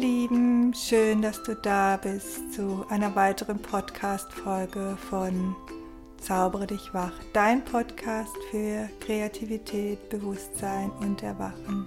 Lieben, 0.00 0.72
schön, 0.72 1.20
dass 1.20 1.42
du 1.42 1.54
da 1.54 1.98
bist 1.98 2.54
zu 2.54 2.86
einer 2.88 3.14
weiteren 3.14 3.60
Podcast-Folge 3.60 4.96
von 5.10 5.54
Zaubere 6.16 6.66
dich 6.66 6.94
wach, 6.94 7.12
dein 7.34 7.62
Podcast 7.62 8.34
für 8.50 8.88
Kreativität, 9.00 10.08
Bewusstsein 10.08 10.90
und 11.00 11.22
Erwachen. 11.22 11.84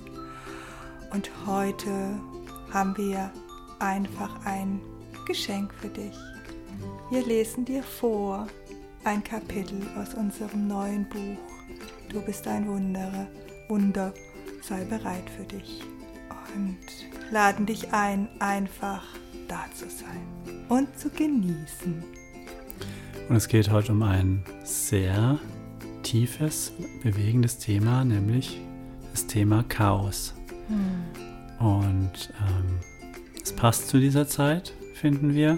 Und 1.12 1.32
heute 1.48 2.20
haben 2.72 2.96
wir 2.98 3.32
einfach 3.80 4.46
ein 4.46 4.80
Geschenk 5.26 5.74
für 5.74 5.90
dich. 5.90 6.16
Wir 7.10 7.26
lesen 7.26 7.66
dir 7.66 7.82
vor 7.82 8.46
ein 9.06 9.24
Kapitel 9.24 9.82
aus 10.00 10.14
unserem 10.14 10.68
neuen 10.68 11.10
Buch. 11.10 12.10
Du 12.10 12.22
bist 12.22 12.48
ein 12.48 12.68
Wunder, 12.68 13.28
Wunder, 13.70 14.14
sei 14.62 14.84
bereit 14.84 15.28
für 15.36 15.46
dich. 15.46 15.82
Und 16.56 16.78
laden 17.34 17.66
dich 17.66 17.92
ein, 17.94 18.30
einfach 18.38 19.02
da 19.48 19.66
zu 19.74 19.86
sein 19.90 20.22
und 20.70 20.88
zu 20.98 21.10
genießen. 21.10 22.04
Und 23.28 23.36
es 23.36 23.48
geht 23.48 23.72
heute 23.72 23.92
um 23.92 24.04
ein 24.04 24.44
sehr 24.64 25.40
tiefes, 26.04 26.72
bewegendes 27.02 27.58
Thema, 27.58 28.06
nämlich 28.06 28.62
das 29.12 29.26
Thema 29.26 29.64
Chaos. 29.64 30.36
Hm. 30.68 31.68
Und 31.68 32.32
ähm, 32.40 32.80
es 33.42 33.52
passt 33.52 33.88
zu 33.88 34.00
dieser 34.00 34.28
Zeit, 34.28 34.74
finden 34.94 35.34
wir. 35.34 35.58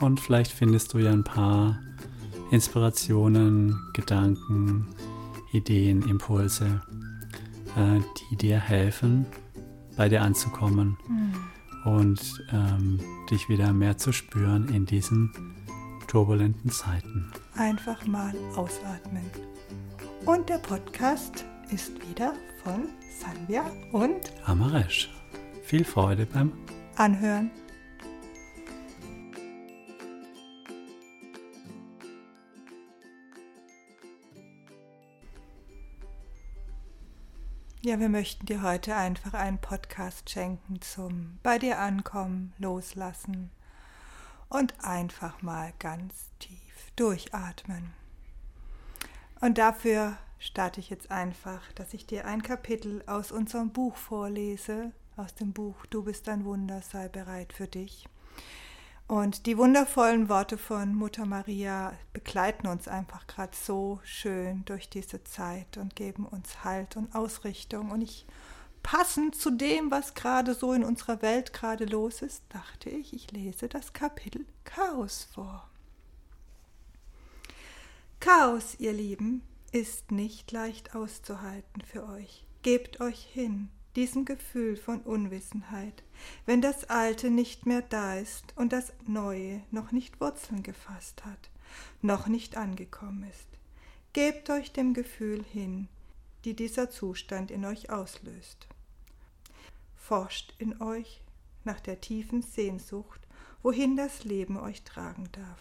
Und 0.00 0.20
vielleicht 0.20 0.52
findest 0.52 0.94
du 0.94 0.98
ja 0.98 1.10
ein 1.10 1.24
paar 1.24 1.80
Inspirationen, 2.52 3.76
Gedanken, 3.92 4.86
Ideen, 5.52 6.08
Impulse, 6.08 6.80
äh, 7.76 8.00
die 8.30 8.36
dir 8.36 8.60
helfen, 8.60 9.26
bei 9.96 10.08
dir 10.08 10.22
anzukommen 10.22 10.96
mhm. 11.08 11.34
und 11.90 12.44
ähm, 12.52 13.00
dich 13.30 13.48
wieder 13.48 13.72
mehr 13.72 13.96
zu 13.98 14.12
spüren 14.12 14.68
in 14.68 14.86
diesen 14.86 15.32
turbulenten 16.06 16.70
Zeiten. 16.70 17.32
Einfach 17.56 18.06
mal 18.06 18.34
ausatmen. 18.54 19.24
Und 20.24 20.48
der 20.48 20.58
Podcast 20.58 21.44
ist 21.70 21.92
wieder 22.08 22.34
von 22.62 22.88
Sanvia 23.20 23.70
und 23.92 24.32
Amaresh. 24.44 25.10
Viel 25.62 25.84
Freude 25.84 26.26
beim 26.26 26.52
Anhören. 26.96 27.50
Ja, 37.86 38.00
wir 38.00 38.08
möchten 38.08 38.46
dir 38.46 38.62
heute 38.62 38.96
einfach 38.96 39.32
einen 39.32 39.58
Podcast 39.58 40.28
schenken 40.28 40.82
zum 40.82 41.38
bei 41.44 41.56
dir 41.56 41.78
ankommen, 41.78 42.52
loslassen 42.58 43.52
und 44.48 44.74
einfach 44.82 45.40
mal 45.40 45.72
ganz 45.78 46.32
tief 46.40 46.90
durchatmen. 46.96 47.92
Und 49.40 49.58
dafür 49.58 50.16
starte 50.40 50.80
ich 50.80 50.90
jetzt 50.90 51.12
einfach, 51.12 51.70
dass 51.74 51.94
ich 51.94 52.06
dir 52.06 52.26
ein 52.26 52.42
Kapitel 52.42 53.04
aus 53.06 53.30
unserem 53.30 53.70
Buch 53.70 53.94
vorlese, 53.94 54.90
aus 55.16 55.36
dem 55.36 55.52
Buch 55.52 55.86
Du 55.86 56.02
bist 56.02 56.28
ein 56.28 56.44
Wunder, 56.44 56.82
sei 56.82 57.06
bereit 57.06 57.52
für 57.52 57.68
dich. 57.68 58.08
Und 59.08 59.46
die 59.46 59.56
wundervollen 59.56 60.28
Worte 60.28 60.58
von 60.58 60.92
Mutter 60.92 61.26
Maria 61.26 61.92
begleiten 62.12 62.66
uns 62.66 62.88
einfach 62.88 63.28
gerade 63.28 63.56
so 63.56 64.00
schön 64.02 64.64
durch 64.64 64.88
diese 64.88 65.22
Zeit 65.22 65.76
und 65.76 65.94
geben 65.94 66.26
uns 66.26 66.64
Halt 66.64 66.96
und 66.96 67.14
Ausrichtung. 67.14 67.92
Und 67.92 68.00
ich, 68.00 68.26
passend 68.82 69.36
zu 69.36 69.52
dem, 69.52 69.92
was 69.92 70.14
gerade 70.14 70.54
so 70.54 70.72
in 70.72 70.82
unserer 70.82 71.22
Welt 71.22 71.52
gerade 71.52 71.84
los 71.84 72.20
ist, 72.20 72.42
dachte 72.48 72.90
ich, 72.90 73.12
ich 73.12 73.30
lese 73.30 73.68
das 73.68 73.92
Kapitel 73.92 74.44
Chaos 74.64 75.28
vor. 75.32 75.70
Chaos, 78.18 78.74
ihr 78.80 78.92
Lieben, 78.92 79.42
ist 79.70 80.10
nicht 80.10 80.50
leicht 80.50 80.96
auszuhalten 80.96 81.80
für 81.82 82.08
euch. 82.08 82.44
Gebt 82.62 83.00
euch 83.00 83.20
hin, 83.20 83.68
diesem 83.96 84.24
Gefühl 84.24 84.76
von 84.76 85.00
Unwissenheit, 85.00 86.02
wenn 86.44 86.60
das 86.60 86.84
Alte 86.90 87.30
nicht 87.30 87.66
mehr 87.66 87.82
da 87.82 88.16
ist 88.16 88.52
und 88.56 88.72
das 88.72 88.92
Neue 89.06 89.62
noch 89.70 89.90
nicht 89.90 90.20
Wurzeln 90.20 90.62
gefasst 90.62 91.24
hat, 91.24 91.50
noch 92.02 92.26
nicht 92.26 92.56
angekommen 92.56 93.24
ist. 93.28 93.48
Gebt 94.12 94.50
euch 94.50 94.72
dem 94.72 94.94
Gefühl 94.94 95.42
hin, 95.42 95.88
die 96.44 96.54
dieser 96.54 96.90
Zustand 96.90 97.50
in 97.50 97.64
euch 97.64 97.90
auslöst. 97.90 98.68
Forscht 99.96 100.54
in 100.58 100.80
euch 100.80 101.22
nach 101.64 101.80
der 101.80 102.00
tiefen 102.00 102.42
Sehnsucht, 102.42 103.20
wohin 103.62 103.96
das 103.96 104.24
Leben 104.24 104.56
euch 104.56 104.82
tragen 104.82 105.28
darf. 105.32 105.60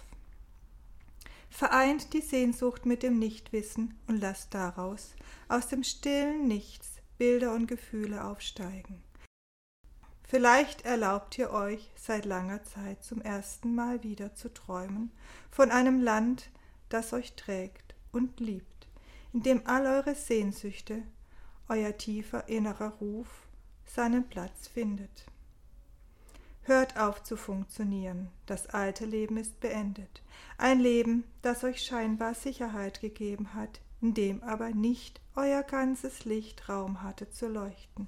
Vereint 1.50 2.14
die 2.14 2.22
Sehnsucht 2.22 2.86
mit 2.86 3.02
dem 3.02 3.18
Nichtwissen 3.18 3.98
und 4.08 4.20
lasst 4.20 4.54
daraus, 4.54 5.16
aus 5.48 5.68
dem 5.70 5.84
stillen 5.84 6.48
Nichts, 6.48 6.95
Bilder 7.18 7.54
und 7.54 7.68
Gefühle 7.68 8.24
aufsteigen. 8.24 9.04
Vielleicht 10.24 10.86
erlaubt 10.86 11.38
ihr 11.38 11.52
euch 11.52 11.92
seit 11.96 12.26
langer 12.26 12.64
Zeit 12.64 13.04
zum 13.04 13.22
ersten 13.22 13.76
Mal 13.76 14.04
wieder 14.04 14.34
zu 14.34 14.54
träumen 14.54 15.12
von 15.52 15.72
einem 15.72 16.02
Land, 16.02 16.50
das 16.90 17.14
euch 17.14 17.34
trägt 17.36 17.96
und 18.12 18.40
liebt, 18.40 18.88
in 19.34 19.44
dem 19.44 19.62
all 19.66 19.86
eure 19.86 20.16
Sehnsüchte, 20.16 21.04
euer 21.70 21.96
tiefer 21.98 22.50
innerer 22.50 22.90
Ruf 23.00 23.28
seinen 23.86 24.28
Platz 24.28 24.68
findet. 24.68 25.26
Hört 26.64 26.98
auf 26.98 27.22
zu 27.22 27.38
funktionieren, 27.38 28.32
das 28.48 28.68
alte 28.68 29.06
Leben 29.06 29.38
ist 29.38 29.60
beendet, 29.60 30.24
ein 30.58 30.80
Leben, 30.80 31.24
das 31.44 31.64
euch 31.64 31.84
scheinbar 31.84 32.34
Sicherheit 32.34 33.02
gegeben 33.02 33.54
hat, 33.54 33.82
in 34.02 34.14
dem 34.14 34.44
aber 34.44 34.70
nicht 34.72 35.22
euer 35.36 35.64
ganzes 35.64 36.26
Licht 36.26 36.70
Raum 36.70 37.02
hatte 37.04 37.30
zu 37.30 37.48
leuchten. 37.48 38.08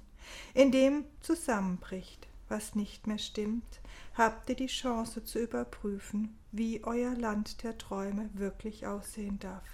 In 0.54 0.72
dem 0.72 1.04
zusammenbricht, 1.20 2.28
was 2.48 2.74
nicht 2.74 3.06
mehr 3.06 3.18
stimmt, 3.18 3.80
habt 4.14 4.48
ihr 4.50 4.56
die 4.56 4.66
Chance 4.66 5.24
zu 5.24 5.38
überprüfen, 5.38 6.36
wie 6.52 6.82
euer 6.84 7.14
Land 7.14 7.62
der 7.62 7.78
Träume 7.78 8.30
wirklich 8.34 8.86
aussehen 8.86 9.38
darf, 9.38 9.66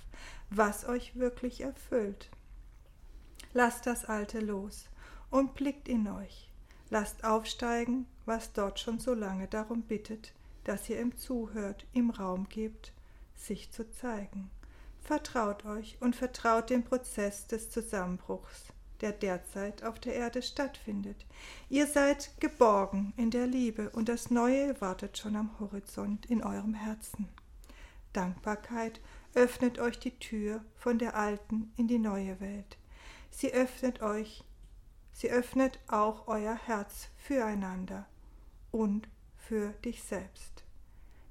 was 0.50 0.86
euch 0.86 1.16
wirklich 1.16 1.60
erfüllt. 1.60 2.30
Lasst 3.52 3.86
das 3.86 4.04
Alte 4.04 4.40
los 4.40 4.86
und 5.30 5.54
blickt 5.54 5.88
in 5.88 6.08
euch. 6.08 6.50
Lasst 6.90 7.24
aufsteigen, 7.24 8.06
was 8.26 8.52
dort 8.52 8.80
schon 8.80 8.98
so 8.98 9.14
lange 9.14 9.48
darum 9.48 9.82
bittet, 9.82 10.32
dass 10.64 10.88
ihr 10.88 11.00
ihm 11.00 11.16
zuhört, 11.16 11.86
ihm 11.92 12.10
Raum 12.10 12.48
gebt, 12.48 12.92
sich 13.36 13.70
zu 13.70 13.90
zeigen. 13.90 14.50
Vertraut 15.04 15.66
euch 15.66 15.98
und 16.00 16.16
vertraut 16.16 16.70
dem 16.70 16.82
Prozess 16.82 17.46
des 17.46 17.68
Zusammenbruchs, 17.68 18.64
der 19.02 19.12
derzeit 19.12 19.84
auf 19.84 19.98
der 20.00 20.14
Erde 20.14 20.40
stattfindet. 20.40 21.26
Ihr 21.68 21.86
seid 21.86 22.30
geborgen 22.40 23.12
in 23.18 23.30
der 23.30 23.46
Liebe 23.46 23.90
und 23.90 24.08
das 24.08 24.30
Neue 24.30 24.80
wartet 24.80 25.18
schon 25.18 25.36
am 25.36 25.60
Horizont 25.60 26.24
in 26.26 26.42
eurem 26.42 26.72
Herzen. 26.72 27.28
Dankbarkeit 28.14 29.02
öffnet 29.34 29.78
euch 29.78 29.98
die 29.98 30.18
Tür 30.18 30.64
von 30.74 30.98
der 30.98 31.16
alten 31.16 31.70
in 31.76 31.86
die 31.86 31.98
neue 31.98 32.40
Welt. 32.40 32.78
Sie 33.30 33.52
öffnet 33.52 34.00
euch, 34.00 34.42
sie 35.12 35.30
öffnet 35.30 35.80
auch 35.86 36.28
euer 36.28 36.54
Herz 36.54 37.08
füreinander 37.18 38.06
und 38.70 39.06
für 39.36 39.74
dich 39.84 40.02
selbst. 40.02 40.63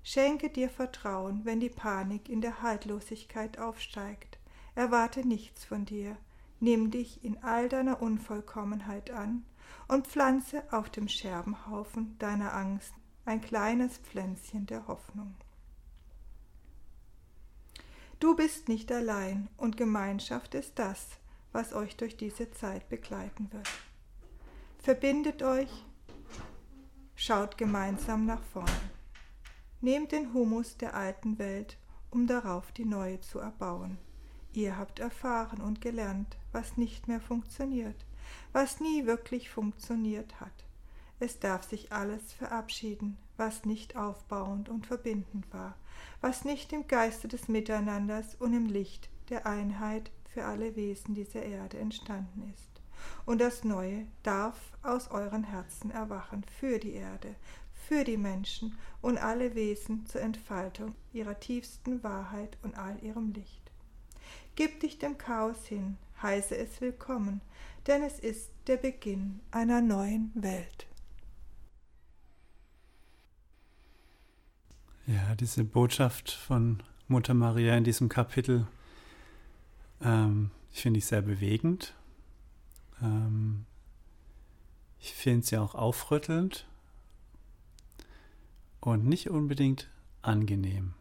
Schenke 0.04 0.50
dir 0.50 0.70
Vertrauen, 0.70 1.46
wenn 1.46 1.62
die 1.62 1.70
Panik 1.70 2.28
in 2.28 2.42
der 2.42 2.62
Haltlosigkeit 2.62 3.58
aufsteigt. 3.58 4.38
Erwarte 4.76 5.26
nichts 5.26 5.64
von 5.64 5.86
dir. 5.86 6.18
Nimm 6.60 6.92
dich 6.92 7.24
in 7.24 7.42
all 7.42 7.70
deiner 7.70 8.02
Unvollkommenheit 8.02 9.12
an 9.12 9.46
und 9.88 10.08
pflanze 10.08 10.64
auf 10.72 10.90
dem 10.90 11.08
Scherbenhaufen 11.08 12.18
deiner 12.20 12.54
Angst 12.54 12.94
ein 13.26 13.42
kleines 13.42 13.98
Pflänzchen 13.98 14.66
der 14.66 14.88
Hoffnung. 14.88 15.36
Du 18.20 18.36
bist 18.36 18.70
nicht 18.70 18.92
allein 18.92 19.50
und 19.58 19.78
Gemeinschaft 19.78 20.56
ist 20.56 20.80
das, 20.80 21.08
was 21.52 21.74
euch 21.74 21.96
durch 21.96 22.18
diese 22.18 22.52
Zeit 22.52 22.90
begleiten 22.90 23.52
wird. 23.52 23.70
Verbindet 24.80 25.44
euch, 25.44 25.70
schaut 27.16 27.58
gemeinsam 27.58 28.26
nach 28.26 28.44
vorn. 28.44 28.93
Nehmt 29.84 30.14
den 30.14 30.34
Humus 30.34 30.78
der 30.78 30.96
alten 30.96 31.38
Welt, 31.40 31.78
um 32.10 32.26
darauf 32.26 32.72
die 32.72 32.86
neue 32.86 33.20
zu 33.20 33.40
erbauen. 33.40 33.98
Ihr 34.54 34.78
habt 34.78 35.00
erfahren 35.00 35.60
und 35.60 35.82
gelernt, 35.82 36.38
was 36.54 36.78
nicht 36.78 37.10
mehr 37.10 37.20
funktioniert, 37.20 38.06
was 38.54 38.80
nie 38.80 39.06
wirklich 39.06 39.50
funktioniert 39.50 40.40
hat. 40.40 40.54
Es 41.20 41.40
darf 41.40 41.64
sich 41.64 41.92
alles 41.92 42.32
verabschieden, 42.32 43.18
was 43.36 43.66
nicht 43.66 43.98
aufbauend 43.98 44.70
und 44.70 44.88
verbindend 44.88 45.54
war, 45.54 45.76
was 46.22 46.46
nicht 46.46 46.72
im 46.72 46.88
Geiste 46.88 47.28
des 47.28 47.50
Miteinanders 47.50 48.36
und 48.36 48.54
im 48.54 48.68
Licht 48.68 49.10
der 49.28 49.46
Einheit 49.46 50.12
für 50.34 50.46
alle 50.46 50.78
Wesen 50.78 51.14
dieser 51.14 51.44
Erde 51.44 51.78
entstanden 51.78 52.50
ist. 52.54 52.74
und 53.26 53.42
das 53.42 53.66
Neue 53.66 54.08
darf 54.24 54.58
aus 54.82 55.12
euren 55.12 55.44
Herzen 55.44 55.92
erwachen 55.92 56.46
für 56.58 56.80
die 56.80 56.94
Erde, 56.94 57.36
für 57.88 58.04
die 58.04 58.18
Menschen 58.18 58.78
und 59.02 59.18
alle 59.18 59.56
Wesen 59.56 60.06
zur 60.06 60.22
Entfaltung 60.22 60.96
ihrer 61.12 61.40
tiefsten 61.40 62.04
Wahrheit 62.04 62.58
und 62.64 62.76
all 62.76 63.02
ihrem 63.04 63.34
Licht. 63.34 63.72
Gib 64.56 64.80
dich 64.80 65.00
dem 65.00 65.18
Chaos 65.18 65.66
hin, 65.66 65.98
heiße 66.22 66.56
es 66.56 66.80
willkommen, 66.80 67.42
denn 67.88 68.04
es 68.04 68.20
ist 68.20 68.52
der 68.68 68.78
Beginn 68.78 69.42
einer 69.52 69.82
neuen 69.82 70.32
Welt. 70.36 70.88
Ja, 75.06 75.36
diese 75.36 75.66
Botschaft 75.66 76.32
von 76.32 76.82
Mutter 77.08 77.34
Maria 77.34 77.76
in 77.76 77.84
diesem 77.84 78.08
Kapitel 78.08 78.68
ähm, 80.02 80.52
finde 80.72 81.00
ich 81.00 81.06
sehr 81.06 81.22
bewegend. 81.22 81.94
Ähm, 83.02 83.66
ich 85.00 85.14
finde 85.14 85.46
sie 85.46 85.58
auch 85.58 85.76
aufrüttelnd 85.76 86.66
und 88.84 89.06
nicht 89.06 89.30
unbedingt 89.30 89.90
angenehm, 90.22 90.94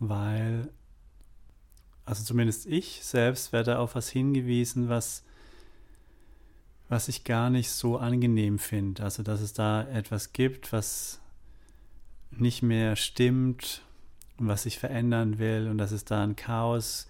weil, 0.00 0.68
also 2.04 2.24
zumindest 2.24 2.66
ich 2.66 3.04
selbst 3.04 3.52
werde 3.52 3.78
auf 3.78 3.94
was 3.94 4.08
hingewiesen, 4.08 4.88
was, 4.88 5.22
was 6.88 7.06
ich 7.06 7.22
gar 7.22 7.48
nicht 7.48 7.70
so 7.70 7.98
angenehm 7.98 8.58
finde. 8.58 9.04
Also, 9.04 9.22
dass 9.22 9.40
es 9.40 9.52
da 9.52 9.82
etwas 9.82 10.32
gibt, 10.32 10.72
was 10.72 11.20
nicht 12.32 12.62
mehr 12.62 12.96
stimmt 12.96 13.82
und 14.38 14.48
was 14.48 14.64
sich 14.64 14.80
verändern 14.80 15.38
will 15.38 15.68
und 15.70 15.78
dass 15.78 15.92
es 15.92 16.04
da 16.04 16.24
ein 16.24 16.34
Chaos 16.34 17.08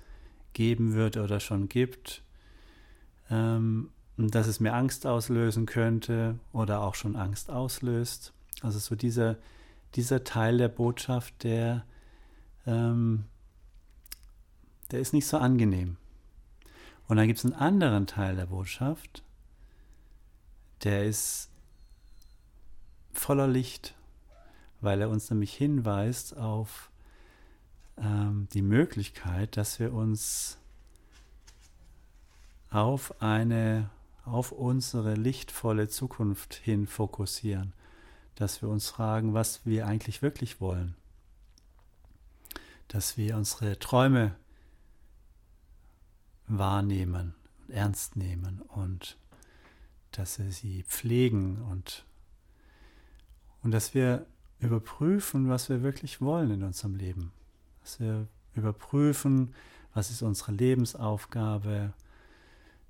geben 0.53 0.93
wird 0.93 1.17
oder 1.17 1.41
schon 1.41 1.71
gibt, 1.71 2.23
ähm, 3.31 3.89
dass 4.19 4.47
es 4.47 4.61
mir 4.61 4.75
Angst 4.75 5.07
auslösen 5.07 5.65
könnte 5.65 6.39
oder 6.53 6.83
auch 6.83 6.95
schon 6.95 7.17
Angst 7.17 7.51
auslöst. 7.51 8.35
Also 8.63 8.79
so 8.79 8.95
dieser, 8.95 9.37
dieser 9.95 10.25
Teil 10.25 10.59
der 10.59 10.69
Botschaft, 10.69 11.43
der, 11.45 11.85
ähm, 12.67 13.25
der 14.91 15.01
ist 15.01 15.13
nicht 15.13 15.27
so 15.27 15.39
angenehm. 15.39 15.97
Und 17.07 17.17
dann 17.17 17.27
gibt 17.27 17.39
es 17.39 17.45
einen 17.45 17.55
anderen 17.55 18.07
Teil 18.07 18.37
der 18.37 18.47
Botschaft, 18.47 19.23
der 20.85 21.07
ist 21.07 21.51
voller 23.13 23.49
Licht, 23.49 23.95
weil 24.81 25.01
er 25.01 25.09
uns 25.09 25.31
nämlich 25.31 25.55
hinweist 25.55 26.37
auf 26.37 26.91
ähm, 27.97 28.47
die 28.53 28.63
Möglichkeit, 28.63 29.57
dass 29.57 29.81
wir 29.81 29.93
uns 29.93 30.59
auf 32.71 33.21
eine, 33.23 33.91
auf 34.25 34.53
unsere 34.53 35.15
lichtvolle 35.15 35.89
Zukunft 35.89 36.55
hin 36.55 36.87
fokussieren, 36.87 37.73
dass 38.39 38.63
wir 38.63 38.69
uns 38.69 38.89
fragen, 38.89 39.35
was 39.35 39.67
wir 39.67 39.89
eigentlich 39.89 40.23
wirklich 40.23 40.61
wollen, 40.61 40.95
dass 42.87 43.17
wir 43.17 43.37
unsere 43.37 43.81
Träume 43.81 44.37
wahrnehmen 46.47 47.35
und 47.67 47.75
ernst 47.75 48.15
nehmen 48.15 48.63
und 48.63 49.19
dass 50.13 50.39
wir 50.39 50.53
sie 50.53 50.85
pflegen 50.85 51.61
und, 51.63 52.07
und 53.65 53.73
dass 53.73 53.93
wir 53.93 54.25
überprüfen, 54.61 55.49
was 55.49 55.69
wir 55.69 55.83
wirklich 55.83 56.21
wollen 56.21 56.53
in 56.53 56.63
unserem 56.63 56.95
Leben. 56.95 57.33
Dass 57.81 57.99
wir 57.99 58.29
überprüfen, 58.55 59.53
was 59.95 60.11
ist 60.11 60.23
unsere 60.23 60.53
Lebensaufgabe, 60.53 61.93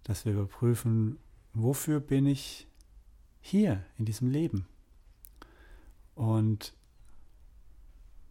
dass 0.02 0.26
wir 0.26 0.34
überprüfen, 0.34 1.16
wofür 1.54 2.00
bin 2.00 2.26
ich 2.26 2.66
hier 3.40 3.82
in 3.96 4.04
diesem 4.04 4.30
Leben. 4.30 4.66
Und 6.18 6.74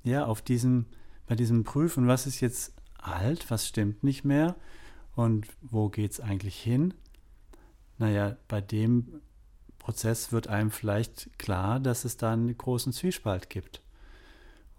ja, 0.03 0.25
auf 0.25 0.41
diesem, 0.41 0.87
bei 1.25 1.35
diesem 1.35 1.63
Prüfen, 1.63 2.05
was 2.05 2.27
ist 2.27 2.41
jetzt 2.41 2.73
alt, 2.97 3.49
was 3.49 3.65
stimmt 3.65 4.03
nicht 4.03 4.25
mehr 4.25 4.57
und 5.15 5.47
wo 5.61 5.87
geht 5.87 6.11
es 6.11 6.19
eigentlich 6.19 6.59
hin? 6.59 6.93
Naja, 7.97 8.35
bei 8.49 8.59
dem 8.59 9.21
Prozess 9.79 10.33
wird 10.33 10.49
einem 10.49 10.69
vielleicht 10.69 11.39
klar, 11.39 11.79
dass 11.79 12.03
es 12.03 12.17
da 12.17 12.33
einen 12.33 12.57
großen 12.57 12.91
Zwiespalt 12.91 13.49
gibt. 13.49 13.81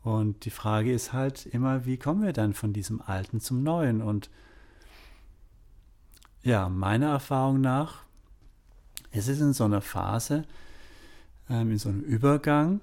Und 0.02 0.44
die 0.44 0.50
Frage 0.50 0.92
ist 0.92 1.14
halt 1.14 1.46
immer, 1.46 1.86
wie 1.86 1.96
kommen 1.96 2.22
wir 2.22 2.34
dann 2.34 2.52
von 2.52 2.74
diesem 2.74 3.00
Alten 3.00 3.40
zum 3.40 3.62
Neuen? 3.62 4.02
Und 4.02 4.28
ja, 6.42 6.68
meiner 6.68 7.08
Erfahrung 7.08 7.62
nach, 7.62 8.04
es 9.12 9.28
ist 9.28 9.40
in 9.40 9.54
so 9.54 9.64
einer 9.64 9.80
Phase, 9.80 10.44
ähm, 11.48 11.72
in 11.72 11.78
so 11.78 11.88
einem 11.88 12.02
Übergang, 12.02 12.82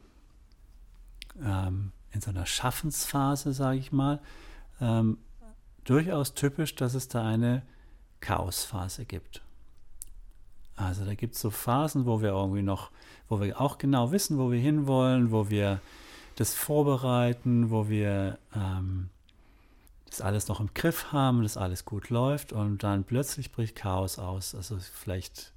ähm, 1.44 1.92
in 2.12 2.22
so 2.22 2.30
einer 2.30 2.46
Schaffensphase, 2.46 3.54
sage 3.54 3.78
ich 3.78 3.92
mal, 3.92 4.20
ähm, 4.82 5.18
durchaus 5.84 6.34
typisch, 6.34 6.76
dass 6.76 6.94
es 6.94 7.08
da 7.08 7.26
eine 7.26 7.64
Chaosphase 8.22 9.06
gibt. 9.06 9.42
Also 10.76 11.06
da 11.06 11.14
gibt 11.14 11.36
es 11.36 11.42
so 11.42 11.52
Phasen, 11.52 12.06
wo 12.06 12.22
wir 12.22 12.30
irgendwie 12.30 12.62
noch, 12.62 12.92
wo 13.30 13.40
wir 13.40 13.62
auch 13.62 13.78
genau 13.78 14.12
wissen, 14.12 14.38
wo 14.38 14.52
wir 14.52 14.60
hinwollen, 14.60 15.32
wo 15.32 15.50
wir 15.50 15.80
das 16.36 16.54
vorbereiten, 16.54 17.70
wo 17.70 17.88
wir 17.88 18.38
ähm, 18.54 19.10
das 20.10 20.22
alles 20.22 20.48
noch 20.48 20.60
im 20.60 20.74
Griff 20.74 21.12
haben, 21.14 21.44
das 21.44 21.56
alles 21.56 21.86
gut 21.86 22.10
läuft 22.10 22.52
und 22.52 22.84
dann 22.84 23.04
plötzlich 23.06 23.52
bricht 23.52 23.76
Chaos 23.76 24.20
aus. 24.20 24.54
Also 24.54 24.78
vielleicht 24.80 25.54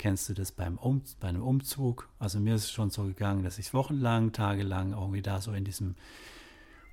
kennst 0.00 0.28
du 0.28 0.34
das 0.34 0.50
beim 0.50 0.76
um, 0.78 1.02
bei 1.20 1.28
einem 1.28 1.42
Umzug. 1.42 2.08
Also 2.18 2.40
mir 2.40 2.56
ist 2.56 2.64
es 2.64 2.72
schon 2.72 2.90
so 2.90 3.04
gegangen, 3.04 3.44
dass 3.44 3.58
ich 3.58 3.72
wochenlang, 3.72 4.32
tagelang 4.32 4.92
irgendwie 4.92 5.22
da 5.22 5.40
so 5.40 5.52
in 5.52 5.64
diesem 5.64 5.94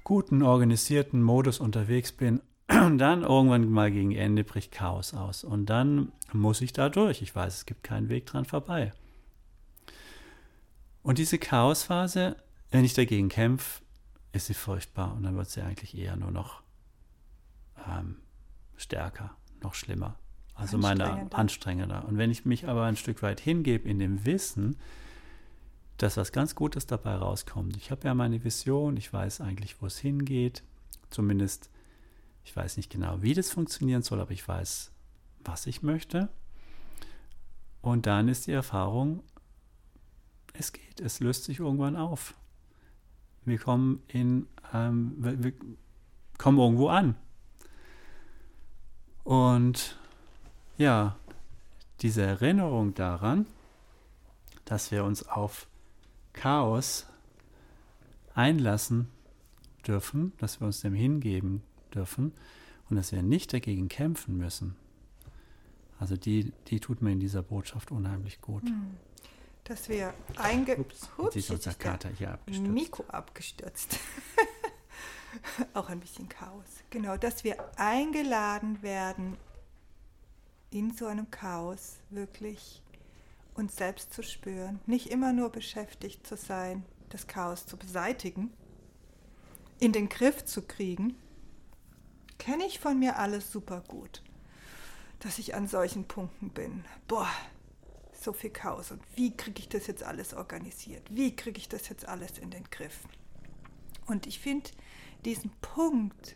guten, 0.04 0.44
organisierten 0.44 1.24
Modus 1.24 1.59
unterwegs 1.59 2.12
bin. 2.12 2.42
Und 2.69 2.98
dann 3.00 3.24
irgendwann 3.24 3.69
mal 3.69 3.92
gegen 3.92 4.12
Ende 4.12 4.44
bricht 4.44 4.71
Chaos 4.71 5.13
aus. 5.13 5.44
Und 5.44 5.68
dann 5.68 6.12
muss 6.33 6.62
ich 6.62 6.74
da 6.74 6.89
durch. 6.89 7.21
Ich 7.21 7.36
weiß, 7.36 7.56
es 7.56 7.65
gibt 7.65 7.83
keinen 7.83 8.09
Weg 8.09 8.25
dran 8.27 8.45
vorbei. 8.45 8.94
Und 11.01 11.18
diese 11.18 11.39
Chaosphase 11.39 12.36
wenn 12.71 12.83
ich 12.83 12.94
dagegen 12.94 13.30
kämpfe, 13.30 13.81
ist 14.33 14.48
sie 14.48 14.53
furchtbar 14.53 15.13
und 15.13 15.24
dann 15.24 15.38
wird 15.38 15.50
sie 15.50 15.62
eigentlich 15.62 15.98
eher 15.98 16.15
nur 16.18 16.31
noch 16.31 16.62
ähm, 17.88 18.17
stärker, 18.75 19.36
noch 19.62 19.74
schlimmer. 19.74 20.17
Also 20.58 20.78
meine 20.80 21.32
anstrengender. 21.32 22.06
Und 22.08 22.18
wenn 22.18 22.32
ich 22.32 22.44
mich 22.44 22.68
aber 22.68 22.84
ein 22.86 22.96
Stück 22.96 23.22
weit 23.22 23.40
hingebe 23.40 23.88
in 23.88 24.00
dem 24.00 24.26
Wissen, 24.26 24.76
dass 25.98 26.18
was 26.18 26.32
ganz 26.32 26.56
Gutes 26.56 26.86
dabei 26.86 27.16
rauskommt. 27.16 27.76
Ich 27.78 27.92
habe 27.92 28.08
ja 28.08 28.14
meine 28.14 28.44
Vision, 28.44 28.98
ich 28.98 29.12
weiß 29.12 29.42
eigentlich, 29.42 29.82
wo 29.82 29.88
es 29.88 29.98
hingeht. 29.98 30.64
Zumindest, 31.10 31.70
ich 32.44 32.56
weiß 32.56 32.78
nicht 32.78 32.92
genau, 32.92 33.22
wie 33.22 33.34
das 33.34 33.52
funktionieren 33.52 34.02
soll, 34.04 34.20
aber 34.20 34.32
ich 34.32 34.48
weiß, 34.48 34.92
was 35.44 35.66
ich 35.68 35.82
möchte. 35.82 36.30
Und 37.82 38.06
dann 38.06 38.28
ist 38.28 38.48
die 38.48 38.52
Erfahrung, 38.52 39.24
es 40.54 40.74
geht, 40.74 41.00
es 41.00 41.20
löst 41.20 41.46
sich 41.46 41.60
irgendwann 41.60 41.96
auf. 41.96 42.36
Wir 43.46 43.58
kommen 43.58 44.04
in, 44.08 44.48
ähm, 44.74 45.14
wir 45.18 45.54
kommen 46.38 46.60
irgendwo 46.60 46.90
an. 46.90 47.16
Und 49.24 49.98
ja, 50.77 51.17
diese 52.01 52.22
Erinnerung 52.22 52.93
daran, 52.93 53.46
dass 54.65 54.91
wir 54.91 55.03
uns 55.03 55.27
auf 55.27 55.67
Chaos 56.34 57.05
einlassen 58.34 59.07
dürfen, 59.88 60.34
dass 60.38 60.60
wir 60.60 60.67
uns 60.67 60.81
dem 60.81 60.93
hingeben 60.93 61.63
dürfen 61.93 62.34
und 62.89 62.98
dass 62.98 63.12
wir 63.12 63.24
nicht 63.24 63.53
dagegen 63.53 63.88
kämpfen 63.88 64.38
müssen. 64.38 64.75
Also 66.00 66.15
die, 66.15 66.53
die 66.67 66.79
tut 66.79 67.01
mir 67.01 67.12
in 67.12 67.19
dieser 67.19 67.41
Botschaft 67.41 67.91
unheimlich 67.91 68.41
gut. 68.41 68.63
Mhm 68.63 68.98
dass 69.67 69.89
wir 69.89 70.13
einge... 70.38 70.77
Ups, 70.77 71.10
Ups, 71.17 71.36
jetzt 71.36 71.50
ist 71.50 71.51
unser 71.51 71.74
Kater 71.74 72.10
hier 72.10 72.31
abgestürzt. 72.31 72.72
Mikro 72.72 73.03
abgestürzt. 73.10 74.00
Auch 75.74 75.89
ein 75.89 76.00
bisschen 76.00 76.29
Chaos. 76.29 76.65
Genau, 76.89 77.17
dass 77.17 77.43
wir 77.43 77.57
eingeladen 77.77 78.81
werden, 78.81 79.38
in 80.71 80.91
so 80.91 81.05
einem 81.05 81.31
Chaos 81.31 81.97
wirklich 82.09 82.81
uns 83.55 83.75
selbst 83.75 84.13
zu 84.13 84.24
spüren. 84.24 84.79
Nicht 84.86 85.07
immer 85.07 85.33
nur 85.33 85.50
beschäftigt 85.50 86.25
zu 86.25 86.38
sein, 86.38 86.86
das 87.09 87.27
Chaos 87.27 87.65
zu 87.65 87.77
beseitigen, 87.77 88.51
in 89.79 89.91
den 89.91 90.09
Griff 90.09 90.45
zu 90.45 90.62
kriegen. 90.62 91.15
Kenne 92.38 92.65
ich 92.65 92.79
von 92.79 93.00
mir 93.00 93.17
alles 93.17 93.51
super 93.51 93.83
gut, 93.88 94.21
dass 95.19 95.39
ich 95.39 95.55
an 95.55 95.67
solchen 95.67 96.05
Punkten 96.05 96.50
bin. 96.50 96.86
Boah, 97.07 97.31
so 98.13 98.33
viel 98.33 98.50
Chaos 98.50 98.91
und 98.91 99.01
wie 99.15 99.36
kriege 99.36 99.59
ich 99.59 99.69
das 99.69 99.88
jetzt 99.88 100.03
alles 100.03 100.33
organisiert? 100.33 101.03
Wie 101.09 101.36
kriege 101.36 101.57
ich 101.57 101.69
das 101.69 101.89
jetzt 101.89 102.07
alles 102.07 102.38
in 102.38 102.51
den 102.51 102.65
Griff? 102.65 103.00
Und 104.05 104.27
ich 104.27 104.39
finde 104.39 104.69
diesen 105.25 105.51
Punkt, 105.62 106.36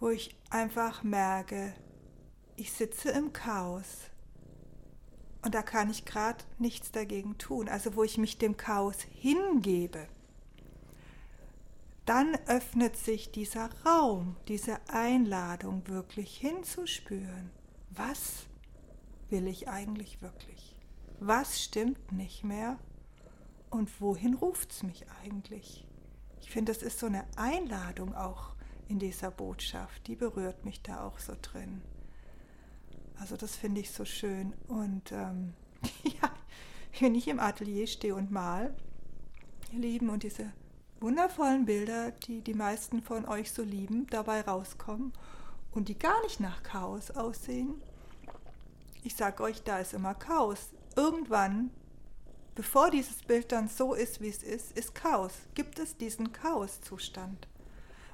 wo 0.00 0.08
ich 0.10 0.36
einfach 0.50 1.02
merke, 1.02 1.74
ich 2.56 2.72
sitze 2.72 3.10
im 3.10 3.32
Chaos 3.32 4.10
und 5.42 5.54
da 5.54 5.62
kann 5.62 5.90
ich 5.90 6.04
gerade 6.04 6.42
nichts 6.58 6.90
dagegen 6.90 7.38
tun, 7.38 7.68
also 7.68 7.94
wo 7.94 8.02
ich 8.02 8.18
mich 8.18 8.38
dem 8.38 8.56
Chaos 8.56 8.96
hingebe, 9.12 10.08
dann 12.04 12.36
öffnet 12.46 12.96
sich 12.96 13.30
dieser 13.32 13.70
Raum, 13.84 14.36
diese 14.48 14.78
Einladung 14.88 15.86
wirklich 15.88 16.36
hinzuspüren. 16.36 17.50
Was 17.90 18.46
will 19.28 19.46
ich 19.48 19.68
eigentlich 19.68 20.22
wirklich? 20.22 20.76
Was 21.18 21.62
stimmt 21.62 22.12
nicht 22.12 22.44
mehr? 22.44 22.78
Und 23.70 24.00
wohin 24.00 24.34
ruft 24.34 24.70
es 24.70 24.82
mich 24.82 25.04
eigentlich? 25.22 25.86
Ich 26.40 26.50
finde, 26.50 26.72
das 26.72 26.82
ist 26.82 27.00
so 27.00 27.06
eine 27.06 27.24
Einladung 27.36 28.14
auch 28.14 28.54
in 28.88 29.00
dieser 29.00 29.30
Botschaft. 29.32 30.06
Die 30.06 30.14
berührt 30.14 30.64
mich 30.64 30.82
da 30.82 31.04
auch 31.04 31.18
so 31.18 31.34
drin. 31.42 31.82
Also 33.18 33.36
das 33.36 33.56
finde 33.56 33.80
ich 33.80 33.90
so 33.90 34.04
schön. 34.04 34.52
Und 34.68 35.12
ähm, 35.12 35.54
ja, 36.04 36.30
wenn 37.00 37.14
ich 37.14 37.28
im 37.28 37.40
Atelier 37.40 37.86
stehe 37.86 38.14
und 38.14 38.30
mal, 38.30 38.74
ihr 39.72 39.78
Lieben, 39.80 40.08
und 40.10 40.22
diese 40.22 40.52
wundervollen 41.00 41.66
Bilder, 41.66 42.10
die 42.10 42.40
die 42.40 42.54
meisten 42.54 43.02
von 43.02 43.26
euch 43.26 43.52
so 43.52 43.62
lieben, 43.62 44.06
dabei 44.08 44.40
rauskommen 44.42 45.12
und 45.72 45.88
die 45.88 45.98
gar 45.98 46.20
nicht 46.22 46.40
nach 46.40 46.62
Chaos 46.62 47.10
aussehen. 47.10 47.74
Ich 49.02 49.14
sage 49.14 49.42
euch, 49.42 49.62
da 49.62 49.78
ist 49.78 49.94
immer 49.94 50.14
Chaos. 50.14 50.70
Irgendwann, 50.96 51.70
bevor 52.54 52.90
dieses 52.90 53.22
Bild 53.22 53.52
dann 53.52 53.68
so 53.68 53.94
ist, 53.94 54.20
wie 54.20 54.28
es 54.28 54.42
ist, 54.42 54.72
ist 54.72 54.94
Chaos. 54.94 55.32
Gibt 55.54 55.78
es 55.78 55.96
diesen 55.96 56.32
Chaoszustand. 56.32 57.46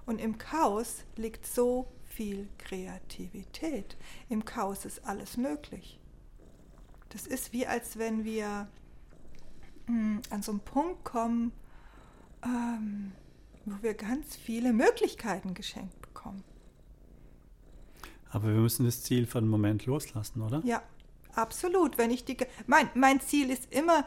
Und 0.04 0.20
im 0.20 0.36
Chaos 0.36 1.04
liegt 1.16 1.46
so 1.46 1.86
viel 2.14 2.48
Kreativität. 2.58 3.96
Im 4.28 4.44
Chaos 4.44 4.84
ist 4.84 5.04
alles 5.06 5.36
möglich. 5.36 5.98
Das 7.10 7.26
ist 7.26 7.52
wie 7.52 7.66
als 7.66 7.98
wenn 7.98 8.24
wir 8.24 8.68
hm, 9.86 10.22
an 10.30 10.42
so 10.42 10.52
einen 10.52 10.60
Punkt 10.60 11.04
kommen, 11.04 11.52
ähm, 12.44 13.12
wo 13.64 13.82
wir 13.82 13.94
ganz 13.94 14.36
viele 14.36 14.72
Möglichkeiten 14.72 15.54
geschenkt 15.54 16.00
bekommen. 16.00 16.42
Aber 18.30 18.48
wir 18.48 18.60
müssen 18.60 18.86
das 18.86 19.02
Ziel 19.02 19.26
für 19.26 19.38
einen 19.38 19.48
Moment 19.48 19.84
loslassen, 19.84 20.40
oder? 20.40 20.62
Ja, 20.64 20.82
absolut. 21.34 21.98
Wenn 21.98 22.10
ich 22.10 22.24
die, 22.24 22.36
mein, 22.66 22.88
mein 22.94 23.20
Ziel 23.20 23.50
ist 23.50 23.72
immer, 23.72 24.04